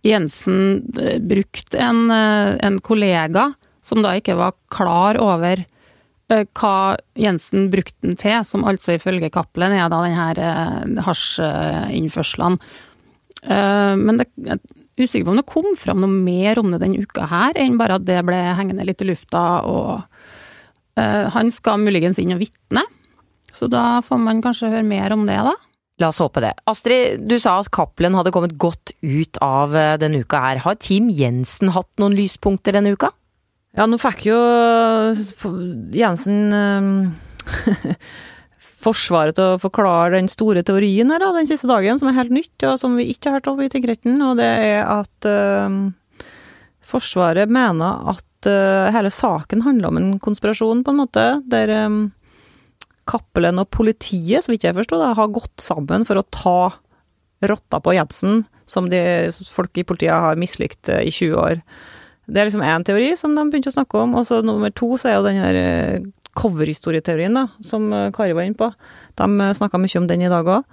Jensen 0.04 0.84
brukt 1.24 1.74
en, 1.74 2.10
en, 2.10 2.80
kollega 2.84 3.52
som 3.84 4.02
da 4.04 4.14
ikke 4.18 4.36
var 4.38 4.52
klar 4.72 5.18
over 5.20 5.64
hva 6.28 6.96
Jensen 7.20 7.68
brukte 7.70 8.06
den 8.06 8.16
til, 8.20 8.38
som 8.48 8.64
altså 8.66 8.96
ifølge 8.96 9.30
Cappelen 9.32 9.74
er 9.76 9.90
da 9.92 10.00
den 10.02 10.16
her. 10.16 10.40
Men 14.00 14.20
det, 14.20 14.26
usikker 14.96 15.26
på 15.26 15.34
om 15.34 15.40
det 15.40 15.46
kom 15.52 15.68
fram 15.78 16.00
noe 16.00 16.10
mer 16.10 16.58
om 16.58 16.72
det 16.72 16.80
denne 16.80 17.04
uka 17.04 17.28
her, 17.28 17.60
enn 17.60 17.76
bare 17.78 18.00
at 18.00 18.08
det 18.08 18.22
ble 18.24 18.40
hengende 18.56 18.88
litt 18.88 19.04
i 19.04 19.10
lufta, 19.10 19.44
og 19.68 20.00
han 20.96 21.52
skal 21.52 21.84
muligens 21.84 22.18
inn 22.22 22.32
og 22.34 22.40
vitne. 22.40 22.86
Så 23.54 23.68
da 23.70 24.00
får 24.02 24.18
man 24.24 24.42
kanskje 24.42 24.72
høre 24.72 24.88
mer 24.88 25.12
om 25.14 25.28
det, 25.28 25.38
da. 25.44 25.54
La 26.02 26.09
oss 26.11 26.18
håpe 26.18 26.42
det. 26.42 26.52
Astrid, 26.66 27.22
du 27.28 27.37
sa 27.38 27.61
at 27.61 27.70
Cappelen 27.74 28.16
hadde 28.18 28.33
kommet 28.35 28.57
godt 28.59 28.90
ut 29.00 29.38
av 29.44 29.76
eh, 29.78 29.94
denne 30.02 30.24
uka 30.24 30.40
her. 30.42 30.62
Har 30.64 30.78
Team 30.83 31.07
Jensen 31.14 31.70
hatt 31.74 31.90
noen 32.02 32.16
lyspunkter 32.18 32.74
denne 32.74 32.96
uka? 32.96 33.12
Ja, 33.74 33.87
nå 33.90 33.98
fikk 33.98 34.26
jo 34.28 34.38
Jensen 35.94 37.14
Forsvaret 38.85 39.35
til 39.38 39.54
å 39.54 39.61
forklare 39.62 40.18
den 40.18 40.28
store 40.30 40.62
teorien 40.66 41.11
her 41.11 41.22
da, 41.22 41.30
den 41.35 41.48
siste 41.48 41.70
dagen, 41.70 41.98
som 41.98 42.11
er 42.11 42.18
helt 42.18 42.35
nytt, 42.35 42.54
og 42.68 42.76
som 42.80 42.98
vi 42.98 43.09
ikke 43.14 43.30
har 43.30 43.38
hørt 43.38 43.48
om 43.50 43.62
i 43.64 43.70
tingretten, 43.72 44.18
og 44.22 44.37
det 44.38 44.50
er 44.61 44.83
at 44.85 45.28
uh, 45.28 45.88
Forsvaret 46.85 47.48
mener 47.48 48.04
at 48.12 48.48
eh, 48.50 48.92
hele 48.92 49.09
saken 49.11 49.64
handler 49.64 49.88
om 49.88 49.98
en 49.98 50.11
konspirasjon, 50.22 50.85
på 50.85 50.92
en 50.92 51.00
måte, 51.00 51.24
der 51.48 51.72
Cappelen 53.08 53.60
og 53.62 53.70
politiet, 53.74 54.44
så 54.44 54.52
vidt 54.52 54.66
jeg 54.66 54.76
forstår, 54.76 55.14
har 55.18 55.34
gått 55.34 55.60
sammen 55.62 56.06
for 56.08 56.20
å 56.20 56.26
ta 56.32 56.58
rotta 57.44 57.80
på 57.84 57.92
Jensen, 57.96 58.44
som 58.68 58.88
de, 58.88 59.00
folk 59.52 59.76
i 59.76 59.84
politiet 59.84 60.14
har 60.14 60.40
mislikt 60.40 60.88
i 60.88 61.12
20 61.12 61.36
år. 61.40 61.60
Det 62.24 62.40
er 62.40 62.48
liksom 62.48 62.64
én 62.64 62.86
teori 62.86 63.10
som 63.20 63.34
de 63.36 63.44
begynte 63.50 63.68
å 63.72 63.76
snakke 63.76 64.00
om, 64.00 64.16
og 64.16 64.24
så 64.28 64.40
nummer 64.44 64.72
to 64.72 64.94
så 65.00 65.10
er 65.10 65.18
jo 65.18 65.26
den 65.26 65.42
her 65.42 65.58
coverhistorieteorien, 66.38 67.36
da, 67.36 67.46
som 67.62 67.92
Kari 68.16 68.34
var 68.34 68.48
inne 68.48 68.58
på. 68.58 68.70
De 69.20 69.50
snakka 69.60 69.78
mye 69.78 70.00
om 70.00 70.08
den 70.10 70.24
i 70.24 70.32
dag 70.32 70.48
òg. 70.56 70.64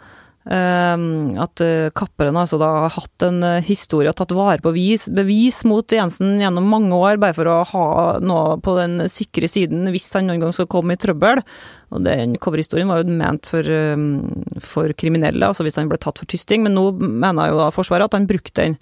Ehm, 0.50 1.36
at 1.38 1.62
kapperen 1.94 2.40
altså 2.40 2.58
da 2.58 2.70
har 2.88 2.96
hatt 2.96 3.26
en 3.28 3.44
historie 3.62 4.10
og 4.10 4.18
tatt 4.18 4.34
vare 4.34 4.58
på 4.64 4.72
bevis, 4.72 5.06
bevis 5.14 5.60
mot 5.70 5.86
Jensen 5.94 6.40
gjennom 6.42 6.66
mange 6.72 6.98
år, 6.98 7.20
bare 7.22 7.38
for 7.38 7.52
å 7.52 7.60
ha 7.70 7.84
noe 8.26 8.56
på 8.64 8.74
den 8.80 9.06
sikre 9.12 9.50
siden 9.52 9.86
hvis 9.94 10.10
han 10.18 10.32
noen 10.32 10.42
gang 10.42 10.56
skal 10.56 10.70
komme 10.72 10.98
i 10.98 11.02
trøbbel. 11.02 11.44
Og 11.92 12.02
den 12.08 12.40
coverhistorien 12.42 12.90
var 12.90 13.04
jo 13.04 13.14
ment 13.22 13.46
for, 13.50 13.62
ehm, 13.62 14.18
for 14.64 14.96
kriminelle, 14.98 15.46
altså 15.46 15.68
hvis 15.68 15.78
han 15.78 15.92
ble 15.92 16.02
tatt 16.02 16.22
for 16.22 16.30
tysting, 16.32 16.66
men 16.66 16.78
nå 16.78 16.90
mener 16.98 17.52
jo 17.52 17.62
da 17.62 17.70
Forsvaret 17.76 18.10
at 18.10 18.18
han 18.18 18.30
brukte 18.30 18.66
den 18.66 18.78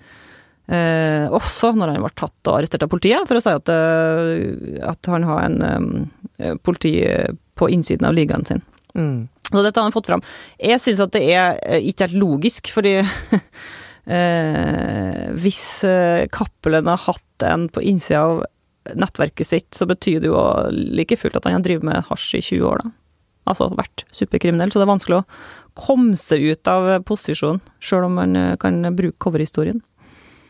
Eh, 0.69 1.26
også 1.34 1.72
når 1.74 1.95
han 1.95 2.04
ble 2.04 2.12
tatt 2.13 2.50
og 2.50 2.60
arrestert 2.60 2.84
av 2.86 2.91
politiet, 2.91 3.26
for 3.26 3.39
å 3.39 3.41
si 3.41 3.54
at, 3.58 3.72
at 4.86 5.10
han 5.10 5.26
har 5.26 5.48
en 5.48 5.63
um, 5.65 6.58
politi 6.62 6.91
på 7.58 7.72
innsiden 7.74 8.06
av 8.06 8.13
ligaen 8.13 8.45
sin. 8.45 8.62
Mm. 8.99 9.27
Så 9.49 9.63
dette 9.65 9.81
har 9.81 9.88
han 9.88 9.95
fått 9.95 10.09
fram. 10.12 10.23
Jeg 10.62 10.81
syns 10.83 11.01
at 11.01 11.15
det 11.15 11.23
er 11.33 11.57
ikke 11.79 12.05
helt 12.07 12.21
logisk, 12.21 12.69
fordi 12.75 12.99
eh, 14.19 15.25
hvis 15.41 15.63
Cappelen 16.35 16.91
har 16.91 17.01
hatt 17.07 17.47
en 17.49 17.67
på 17.73 17.81
innsida 17.81 18.21
av 18.27 18.43
nettverket 18.99 19.47
sitt, 19.47 19.69
så 19.75 19.88
betyr 19.89 20.21
det 20.21 20.29
jo 20.29 20.38
like 20.69 21.17
fullt 21.19 21.39
at 21.39 21.49
han 21.49 21.59
har 21.59 21.65
drevet 21.65 21.88
med 21.88 22.07
hasj 22.09 22.39
i 22.39 22.45
20 22.45 22.69
år, 22.69 22.83
da. 22.83 22.93
Altså 23.49 23.71
vært 23.73 24.03
superkriminell, 24.13 24.69
så 24.69 24.77
det 24.77 24.85
er 24.85 24.91
vanskelig 24.91 25.17
å 25.23 25.27
komme 25.79 26.17
seg 26.19 26.43
ut 26.51 26.69
av 26.69 26.91
posisjonen, 27.07 27.62
sjøl 27.81 28.05
om 28.05 28.19
man 28.19 28.38
kan 28.62 28.83
bruke 28.93 29.17
coverhistorien. 29.23 29.81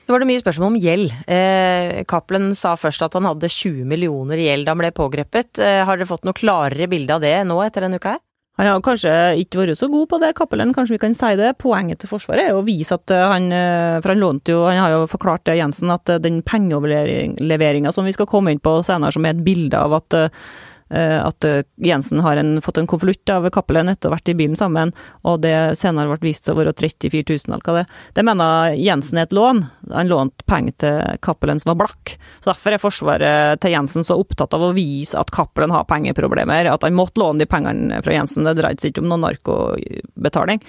Så 0.10 0.14
var 0.16 0.24
det 0.24 0.28
mye 0.32 0.42
spørsmål 0.42 0.72
om 0.72 0.78
gjeld. 0.82 1.12
Eh, 1.30 2.54
sa 2.58 2.72
først 2.82 3.04
at 3.06 3.14
han 3.14 3.28
hadde 3.30 3.46
20 3.46 3.86
millioner 3.86 4.40
i 4.42 4.48
gjeld 4.48 4.66
da 4.66 4.74
han 4.74 4.80
ble 4.82 4.90
pågrepet. 4.90 5.60
Eh, 5.62 5.84
har 5.86 6.00
dere 6.00 6.10
fått 6.10 6.26
noe 6.26 6.34
klarere 6.34 6.88
bilde 6.90 7.14
av 7.14 7.22
det 7.22 7.36
nå 7.46 7.60
etter 7.62 7.86
denne 7.86 8.00
uka 8.02 8.16
her? 8.16 8.24
Han 8.60 8.68
har 8.68 8.82
kanskje 8.84 9.12
ikke 9.40 9.62
vært 9.62 9.80
så 9.80 9.88
god 9.88 10.10
på 10.12 10.18
det, 10.20 10.34
Cappelen, 10.36 10.74
kanskje 10.76 10.98
vi 10.98 11.02
kan 11.06 11.14
si 11.16 11.30
det. 11.40 11.54
Poenget 11.64 12.02
til 12.02 12.10
Forsvaret 12.12 12.50
er 12.50 12.58
å 12.58 12.66
vise 12.68 12.98
at 12.98 13.14
eh, 13.16 13.28
han 13.32 13.48
eh, 13.56 14.00
For 14.04 14.12
han 14.12 14.20
lånte 14.20 14.52
jo, 14.52 14.66
han 14.68 14.82
har 14.82 14.96
jo 14.98 15.06
forklart 15.08 15.46
det, 15.48 15.56
Jensen, 15.62 15.94
at 15.96 16.12
eh, 16.12 16.20
den 16.20 16.42
pengeoverleveringa 16.44 17.94
som 17.96 18.10
vi 18.10 18.16
skal 18.18 18.28
komme 18.28 18.52
inn 18.52 18.60
på 18.60 18.82
senere, 18.84 19.16
som 19.16 19.24
er 19.24 19.38
et 19.38 19.46
bilde 19.46 19.80
av 19.80 19.96
at 20.02 20.18
at 20.98 21.46
eh, 21.46 21.62
Jensen 21.86 22.22
har 22.26 22.40
en, 22.42 22.58
fått 22.62 22.80
en 22.82 22.88
konvolutt 22.90 23.30
av 23.30 23.46
Cappelen 23.54 23.92
etter 23.92 24.10
å 24.10 24.14
ha 24.14 24.18
vært 24.18 24.32
i 24.32 24.38
bilen 24.40 24.58
sammen, 24.58 24.94
og 25.28 25.42
det 25.44 25.56
senere 25.80 26.10
ble 26.16 26.32
vist 26.32 26.48
seg 26.48 26.56
å 26.56 26.62
være 26.62 26.74
34 26.74 27.24
000, 27.28 27.54
eller 27.54 27.66
hva 27.66 27.76
det 27.80 27.86
Det 28.18 28.26
mener 28.26 28.78
Jensen 28.80 29.20
er 29.20 29.28
et 29.28 29.36
lån. 29.36 29.62
Han 29.94 30.10
lånte 30.12 30.48
penger 30.50 30.78
til 30.82 31.20
Cappelen 31.26 31.62
som 31.62 31.74
var 31.74 31.82
blakk. 31.84 32.16
Så 32.40 32.52
Derfor 32.52 32.76
er 32.76 32.82
forsvaret 32.82 33.62
til 33.64 33.76
Jensen 33.76 34.08
så 34.08 34.18
opptatt 34.20 34.56
av 34.58 34.66
å 34.66 34.74
vise 34.78 35.20
at 35.20 35.34
Cappelen 35.36 35.74
har 35.76 35.88
pengeproblemer, 35.90 36.72
at 36.72 36.88
han 36.88 36.98
måtte 36.98 37.22
låne 37.22 37.44
de 37.44 37.50
pengene 37.50 38.02
fra 38.06 38.18
Jensen. 38.18 38.48
Det 38.48 38.58
dreide 38.58 38.82
seg 38.82 38.94
ikke 38.94 39.06
om 39.06 39.14
noen 39.14 39.28
narkobetaling. 39.28 40.64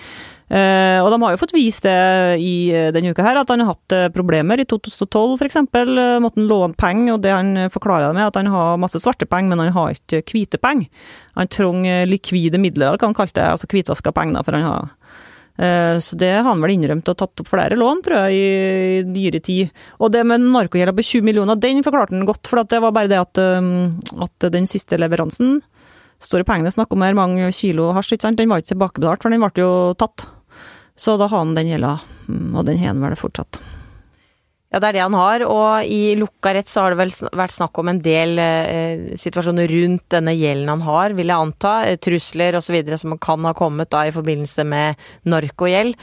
Uh, 0.51 0.99
og 1.05 1.13
de 1.13 1.19
har 1.23 1.31
jo 1.31 1.39
fått 1.39 1.53
vist 1.55 1.85
det 1.87 1.95
i 2.43 2.55
uh, 2.75 2.89
denne 2.91 3.13
uka 3.15 3.23
her, 3.23 3.39
at 3.39 3.51
han 3.53 3.63
har 3.63 3.71
hatt 3.71 3.95
uh, 3.95 4.09
problemer. 4.11 4.59
I 4.59 4.67
2012 4.67 5.37
f.eks. 5.39 5.61
Måtte 5.63 6.41
han 6.41 6.49
låne 6.51 6.75
penger, 6.75 7.13
og 7.15 7.23
det 7.23 7.35
han 7.37 7.53
forklarer 7.71 8.09
det 8.09 8.19
med, 8.19 8.27
at 8.27 8.39
han 8.41 8.51
har 8.51 8.81
masse 8.83 8.99
svarte 8.99 9.29
penger, 9.31 9.53
men 9.53 9.63
han 9.69 9.77
har 9.77 9.95
ikke 9.95 10.25
hvite 10.35 10.59
penger. 10.59 10.91
Han 11.39 11.51
trenger 11.55 12.11
likvide 12.11 12.59
midler, 12.59 12.99
kan 12.99 13.13
han 13.13 13.21
kalte 13.21 13.39
det, 13.39 13.47
altså 13.55 13.71
hvitvaska 13.71 14.15
penger, 14.17 14.43
for 14.47 14.59
han 14.59 14.67
har 14.67 14.97
så 15.61 16.17
det 16.17 16.31
har 16.31 16.47
han 16.47 16.63
vel 16.63 16.71
innrømt 16.73 17.11
og 17.13 17.17
tatt 17.21 17.43
opp 17.43 17.49
flere 17.51 17.77
lån, 17.77 17.99
tror 18.07 18.31
jeg, 18.31 18.37
i 18.39 19.03
nyere 19.05 19.43
tid. 19.45 19.83
Og 20.01 20.09
det 20.15 20.23
med 20.25 20.47
narkogjelda 20.47 20.95
på 20.97 21.05
20 21.05 21.27
millioner, 21.27 21.59
den 21.61 21.83
forklarte 21.85 22.17
han 22.17 22.25
godt, 22.25 22.49
for 22.49 22.65
det 22.65 22.79
var 22.81 22.95
bare 22.97 23.11
det 23.11 23.19
at, 23.21 23.41
at 24.25 24.47
den 24.55 24.71
siste 24.71 24.97
leveransen 24.97 25.59
Store 26.21 26.45
pengene 26.45 26.73
snakk 26.73 26.93
om 26.93 27.05
her, 27.05 27.17
mange 27.17 27.49
kilo 27.57 27.91
hasj, 27.97 28.15
ikke 28.17 28.27
sant, 28.27 28.41
den 28.41 28.49
var 28.49 28.61
ikke 28.61 28.75
tilbakebetalt, 28.75 29.23
for 29.25 29.33
den 29.33 29.41
ble 29.41 29.63
jo 29.63 29.71
tatt. 30.01 30.27
Så 31.01 31.17
da 31.17 31.31
har 31.31 31.39
han 31.39 31.57
den 31.57 31.71
gjelda, 31.71 31.97
mm, 32.29 32.49
og 32.53 32.67
den 32.69 32.81
har 32.81 32.93
han 32.93 33.05
vel 33.05 33.17
fortsatt. 33.17 33.61
Ja, 34.71 34.79
det 34.79 34.87
er 34.87 34.95
det 34.95 35.03
han 35.03 35.17
har, 35.19 35.43
og 35.51 35.89
i 35.91 36.13
lukka 36.15 36.53
rett 36.55 36.69
så 36.71 36.85
har 36.85 36.93
det 36.93 37.01
vel 37.01 37.11
vært 37.35 37.57
snakk 37.57 37.79
om 37.83 37.89
en 37.91 37.99
del 38.05 38.39
eh, 38.39 39.17
situasjoner 39.19 39.67
rundt 39.67 40.05
denne 40.15 40.35
gjelden 40.37 40.71
han 40.71 40.85
har, 40.87 41.17
vil 41.19 41.33
jeg 41.33 41.47
anta. 41.47 41.73
Eh, 41.89 41.97
trusler 41.99 42.55
osv. 42.61 42.77
som 43.01 43.17
kan 43.19 43.49
ha 43.49 43.55
kommet 43.59 43.91
da 43.91 44.05
i 44.07 44.13
forbindelse 44.15 44.67
med 44.71 45.01
narkogjeld. 45.27 45.99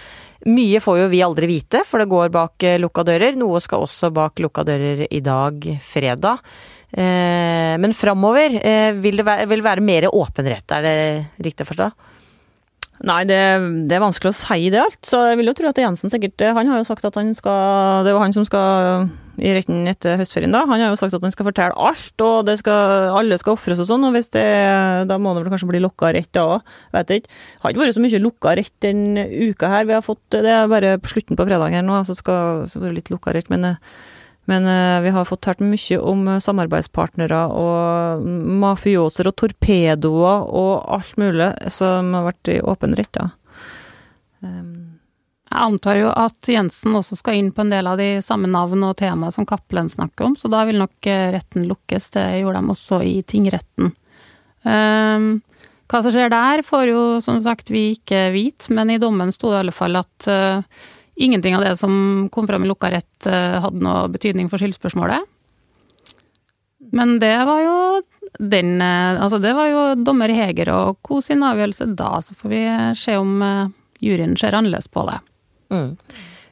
Mye 0.51 0.81
får 0.83 0.99
jo 0.99 1.07
vi 1.13 1.23
aldri 1.23 1.47
vite, 1.47 1.85
for 1.87 2.03
det 2.03 2.09
går 2.11 2.33
bak 2.35 2.67
eh, 2.67 2.75
lukka 2.81 3.07
dører. 3.07 3.39
Noe 3.39 3.63
skal 3.63 3.85
også 3.85 4.11
bak 4.11 4.43
lukka 4.43 4.67
dører 4.67 5.05
i 5.07 5.23
dag, 5.23 5.63
fredag. 5.87 6.43
Eh, 6.91 7.77
men 7.79 7.95
framover 7.95 8.59
eh, 8.59 8.91
vil 8.99 9.21
det 9.21 9.29
være, 9.31 9.47
vil 9.53 9.63
være 9.63 9.87
mer 9.93 10.11
åpenrett, 10.11 10.75
er 10.75 10.83
det 10.83 10.99
riktig 11.47 11.63
å 11.63 11.71
forstå? 11.71 11.89
Nei, 13.05 13.21
det, 13.29 13.37
det, 13.85 13.93
er 13.93 14.01
vanskelig 14.01 14.31
å 14.31 14.37
si 14.37 14.71
det 14.73 14.81
alt. 14.81 14.99
Så 15.05 15.19
jeg 15.29 15.37
vil 15.37 15.51
jo 15.51 15.55
tro 15.57 15.69
at 15.69 15.77
Jensen 15.77 16.09
sikkert 16.09 16.41
Han 16.57 16.69
har 16.71 16.81
jo 16.81 16.87
sagt 16.87 17.05
at 17.05 17.17
han 17.19 17.29
skal 17.37 18.05
Det 18.05 18.09
er 18.09 18.15
jo 18.15 18.23
han 18.23 18.33
som 18.33 18.45
skal 18.47 19.09
i 19.37 19.51
retten 19.53 19.85
etter 19.85 20.17
høstferien, 20.17 20.49
da. 20.49 20.63
Han 20.65 20.81
har 20.81 20.89
jo 20.89 20.97
sagt 20.97 21.13
at 21.13 21.21
han 21.21 21.33
skal 21.33 21.45
fortelle 21.45 21.75
alt, 21.77 22.23
og 22.25 22.49
skal, 22.57 23.11
alle 23.19 23.37
skal 23.37 23.53
ofres 23.53 23.77
og 23.83 23.85
sånn. 23.85 24.07
Og 24.07 24.15
hvis 24.15 24.31
det 24.33 24.47
Da 25.09 25.19
må 25.21 25.35
det 25.35 25.43
vel 25.43 25.53
kanskje 25.53 25.69
bli 25.69 25.83
lukka 25.83 26.09
rett 26.15 26.31
da 26.33 26.47
òg. 26.55 26.75
Vet 26.95 27.13
ikke. 27.19 27.33
Har 27.61 27.73
ikke 27.73 27.83
vært 27.83 27.97
så 27.99 28.05
mye 28.05 28.23
lukka 28.23 28.55
rett 28.57 28.73
den 28.81 29.03
uka 29.17 29.69
her. 29.69 29.85
Vi 29.85 29.93
har 29.93 30.05
fått 30.05 30.25
Det 30.33 30.53
er 30.55 30.71
bare 30.71 30.97
på 30.97 31.13
slutten 31.13 31.37
på 31.37 31.45
fredag 31.45 31.77
her 31.77 31.85
nå, 31.85 32.01
så 32.07 32.17
skal 32.17 32.65
det 32.65 32.81
være 32.81 32.97
litt 32.97 33.13
lukka 33.13 33.35
rett. 33.37 33.53
Men 33.53 33.75
men 34.47 34.67
uh, 34.67 35.03
vi 35.03 35.11
har 35.11 35.27
fått 35.27 35.49
hørt 35.49 35.63
mye 35.63 35.99
om 35.99 36.27
eh, 36.31 36.41
samarbeidspartnere 36.43 37.41
og 37.51 38.27
mafioser 38.63 39.27
og 39.27 39.35
torpedoer 39.43 40.45
og 40.47 40.87
alt 40.97 41.17
mulig 41.19 41.51
som 41.73 42.13
har 42.15 42.29
vært 42.29 42.53
i 42.55 42.61
åpen 42.63 42.95
rett. 42.95 43.19
Um. 44.39 44.97
Jeg 45.47 45.63
antar 45.63 45.95
jo 45.95 46.07
at 46.11 46.49
Jensen 46.51 46.95
også 46.99 47.15
skal 47.21 47.39
inn 47.39 47.53
på 47.55 47.63
en 47.63 47.71
del 47.71 47.87
av 47.87 47.99
de 48.01 48.17
samme 48.23 48.49
navn 48.51 48.83
og 48.83 48.97
temaer 48.99 49.31
som 49.31 49.47
Cappelen 49.47 49.87
snakker 49.87 50.27
om, 50.27 50.35
så 50.35 50.51
da 50.51 50.65
vil 50.67 50.81
nok 50.81 51.07
eh, 51.07 51.29
retten 51.35 51.69
lukkes. 51.69 52.09
Det 52.17 52.25
gjorde 52.41 52.59
de 52.59 52.73
også 52.73 52.99
i 53.07 53.15
tingretten. 53.23 53.93
Um, 54.67 55.29
hva 55.87 56.01
som 56.03 56.11
skjer 56.11 56.33
der, 56.33 56.63
får 56.67 56.89
jo 56.89 57.01
som 57.23 57.39
sagt 57.45 57.71
vi 57.71 57.93
ikke 57.95 58.27
vite, 58.35 58.67
men 58.75 58.91
i 58.91 58.99
dommen 58.99 59.31
sto 59.31 59.53
det 59.53 59.61
i 59.61 59.63
alle 59.63 59.75
fall 59.75 59.95
at 60.01 60.27
uh, 60.27 60.83
Ingenting 61.17 61.55
av 61.57 61.65
det 61.65 61.73
som 61.79 62.27
kom 62.31 62.47
fram 62.49 62.65
i 62.65 62.69
lukka 62.69 62.91
rett 62.93 63.29
eh, 63.29 63.57
hadde 63.63 63.81
noe 63.81 64.05
betydning 64.13 64.51
for 64.51 64.61
skyldspørsmålet. 64.61 65.25
Men 66.93 67.17
det 67.19 67.33
var 67.47 67.61
jo 67.63 67.77
den 68.39 68.77
eh, 68.81 69.17
Altså, 69.21 69.39
det 69.41 69.53
var 69.57 69.69
jo 69.71 69.83
dommer 69.99 70.31
Heger 70.33 70.71
og 70.75 71.01
co. 71.05 71.21
sin 71.21 71.43
avgjørelse 71.45 71.89
da, 71.97 72.17
så 72.21 72.37
får 72.37 72.53
vi 72.53 72.63
se 72.97 73.17
om 73.19 73.37
eh, 73.43 73.69
juryen 74.03 74.37
ser 74.37 74.55
annerledes 74.57 74.89
på 74.93 75.05
det. 75.09 75.17
Mm. 75.73 75.89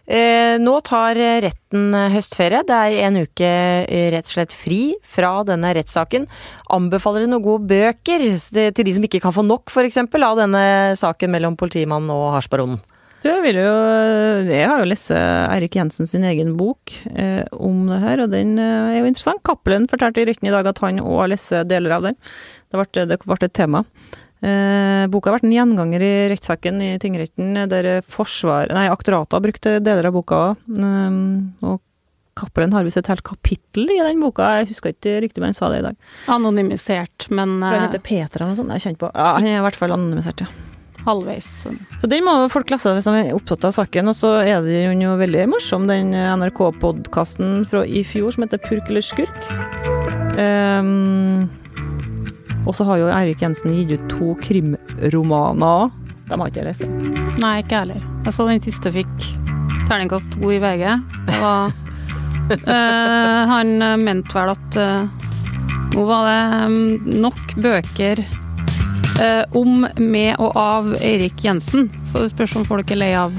Eh, 0.06 0.56
nå 0.62 0.74
tar 0.86 1.18
retten 1.46 1.94
høstferie. 2.14 2.64
Det 2.66 2.76
er 2.78 2.98
en 3.08 3.22
uke 3.22 3.52
rett 4.14 4.28
og 4.30 4.34
slett 4.34 4.54
fri 4.54 4.82
fra 5.02 5.40
denne 5.48 5.74
rettssaken. 5.78 6.28
Anbefaler 6.74 7.26
du 7.26 7.32
noen 7.32 7.46
gode 7.46 7.70
bøker 7.70 8.26
til 8.50 8.86
de 8.86 8.98
som 8.98 9.08
ikke 9.08 9.22
kan 9.24 9.34
få 9.36 9.46
nok, 9.46 9.70
f.eks., 9.74 10.02
av 10.02 10.42
denne 10.42 10.66
saken 10.98 11.34
mellom 11.34 11.58
politimannen 11.58 12.14
og 12.14 12.36
hasjbaronen? 12.38 12.82
Jeg, 13.26 13.42
vil 13.42 13.58
jo, 13.58 13.70
jeg 14.46 14.66
har 14.70 14.84
jo 14.84 14.90
lest 14.92 15.10
Eirik 15.16 15.76
Jensen 15.80 16.06
sin 16.06 16.26
egen 16.30 16.52
bok 16.60 16.94
eh, 17.10 17.42
om 17.58 17.88
det 17.90 17.98
her, 18.04 18.22
og 18.22 18.34
den 18.36 18.52
eh, 18.62 18.92
er 18.92 19.00
jo 19.00 19.08
interessant. 19.10 19.42
Cappelen 19.46 19.88
fortalte 19.90 20.22
i 20.22 20.28
Rytten 20.30 20.52
i 20.52 20.54
dag 20.54 20.68
at 20.70 20.82
han 20.84 21.02
òg 21.02 21.24
har 21.24 21.32
lest 21.32 21.56
deler 21.66 21.96
av 21.98 22.06
den. 22.06 22.20
Det 22.70 22.78
ble, 22.78 23.08
det 23.10 23.18
ble 23.24 23.40
et 23.40 23.56
tema. 23.58 23.82
Eh, 24.46 25.06
boka 25.10 25.32
har 25.32 25.40
vært 25.40 25.48
en 25.48 25.56
gjenganger 25.56 26.06
i 26.06 26.12
rettssaken 26.36 26.84
i 26.86 26.92
tingretten, 27.02 27.58
der 27.72 27.90
forsvar, 28.06 28.70
nei, 28.78 28.86
aktoratet 28.94 29.48
brukte 29.48 29.74
deler 29.82 30.12
av 30.12 30.14
boka 30.20 30.42
òg. 30.52 30.70
Eh, 30.78 31.18
og 31.66 31.82
Cappelen 32.36 32.76
har 32.76 32.86
visst 32.86 33.00
et 33.00 33.10
helt 33.10 33.24
kapittel 33.26 33.90
i 33.90 34.02
den 34.04 34.22
boka, 34.22 34.52
jeg 34.60 34.70
husker 34.74 34.94
ikke 34.94 35.18
riktig, 35.24 35.42
men 35.42 35.54
han 35.54 35.58
sa 35.58 35.72
det 35.72 35.82
i 35.82 35.88
dag. 35.88 35.98
Anonymisert, 36.36 37.30
men 37.32 37.58
Han 37.64 37.88
heter 37.88 38.04
eh, 38.04 38.06
Peter 38.06 38.44
eller 38.44 38.54
noe 38.54 38.62
sånt, 38.62 38.76
jeg 38.76 38.86
kjente 38.86 39.06
på. 39.08 39.12
Ja, 39.16 39.34
han 39.40 39.50
er 39.50 39.64
i 39.64 39.66
hvert 39.66 39.82
fall 39.82 39.98
anonymisert, 39.98 40.46
ja 40.46 40.75
halvveis. 41.06 41.48
Så 42.02 42.10
den 42.12 42.26
må 42.26 42.34
folk 42.54 42.72
lese 42.74 42.94
hvis 42.96 43.08
de 43.08 43.22
er 43.22 43.36
opptatt 43.36 43.68
av 43.68 43.76
saken. 43.78 44.12
Og 44.12 44.18
så 44.18 44.32
er 44.44 44.66
det 44.66 44.82
jo 45.02 45.16
veldig 45.20 45.46
morsom, 45.54 45.88
den 45.90 46.14
NRK-podkasten 46.14 47.64
fra 47.70 47.86
i 47.86 48.04
fjor 48.08 48.36
som 48.36 48.46
heter 48.46 48.62
Purk 48.66 48.90
eller 48.92 49.06
skurk. 49.06 49.48
Um, 50.36 51.46
og 52.66 52.74
så 52.76 52.88
har 52.90 53.00
jo 53.04 53.14
Eirik 53.14 53.46
Jensen 53.46 53.76
gitt 53.78 53.96
ut 53.96 54.12
to 54.12 54.36
krimromaner. 54.44 55.94
De 56.26 56.38
har 56.42 56.50
ikke 56.50 56.64
jeg 56.64 56.70
lest. 56.72 56.86
Nei, 57.42 57.60
ikke 57.62 57.78
jeg 57.78 57.82
heller. 57.86 58.06
Jeg 58.26 58.36
så 58.36 58.50
den 58.50 58.64
siste 58.66 58.94
fikk 58.94 59.32
terningkast 59.86 60.34
to 60.34 60.50
i 60.50 60.62
VG. 60.62 60.88
Det 61.30 61.42
var 61.44 61.74
Eh, 62.50 63.48
han 63.48 63.78
mente 64.04 64.36
vel 64.38 64.52
at 64.54 64.76
uh, 64.78 65.08
nå 65.96 66.04
var 66.06 66.28
det 66.30 66.66
um, 66.68 66.76
nok 67.24 67.56
bøker 67.58 68.22
om, 69.56 69.86
med 69.96 70.36
og 70.44 70.58
av 70.60 70.90
Eirik 71.00 71.44
Jensen, 71.46 71.90
så 72.12 72.26
det 72.26 72.34
spørs 72.34 72.56
om 72.60 72.66
folk 72.68 72.90
er 72.92 73.00
lei 73.00 73.14
av 73.16 73.36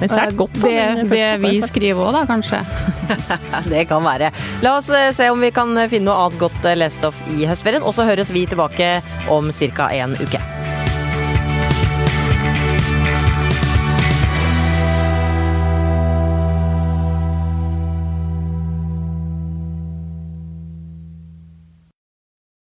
Men 0.00 0.10
svært 0.10 0.34
godt, 0.34 0.56
da, 0.58 0.70
det, 0.72 1.04
det 1.12 1.26
vi 1.44 1.60
skriver 1.62 2.08
òg, 2.08 2.16
da, 2.16 2.24
kanskje. 2.26 2.62
Det 3.72 3.84
kan 3.90 4.02
være. 4.02 4.32
La 4.64 4.74
oss 4.80 4.88
eh, 4.90 5.12
se 5.14 5.28
om 5.30 5.38
vi 5.42 5.52
kan 5.54 5.76
finne 5.92 6.08
noe 6.08 6.26
annet 6.26 6.42
godt 6.42 6.66
eh, 6.66 6.78
lesestoff 6.78 7.20
i 7.30 7.44
høstferien, 7.46 7.86
og 7.86 7.94
så 7.94 8.08
høres 8.08 8.34
vi 8.34 8.48
tilbake 8.50 8.96
om 9.30 9.52
ca. 9.54 9.92
en 9.94 10.18
uke. 10.18 10.42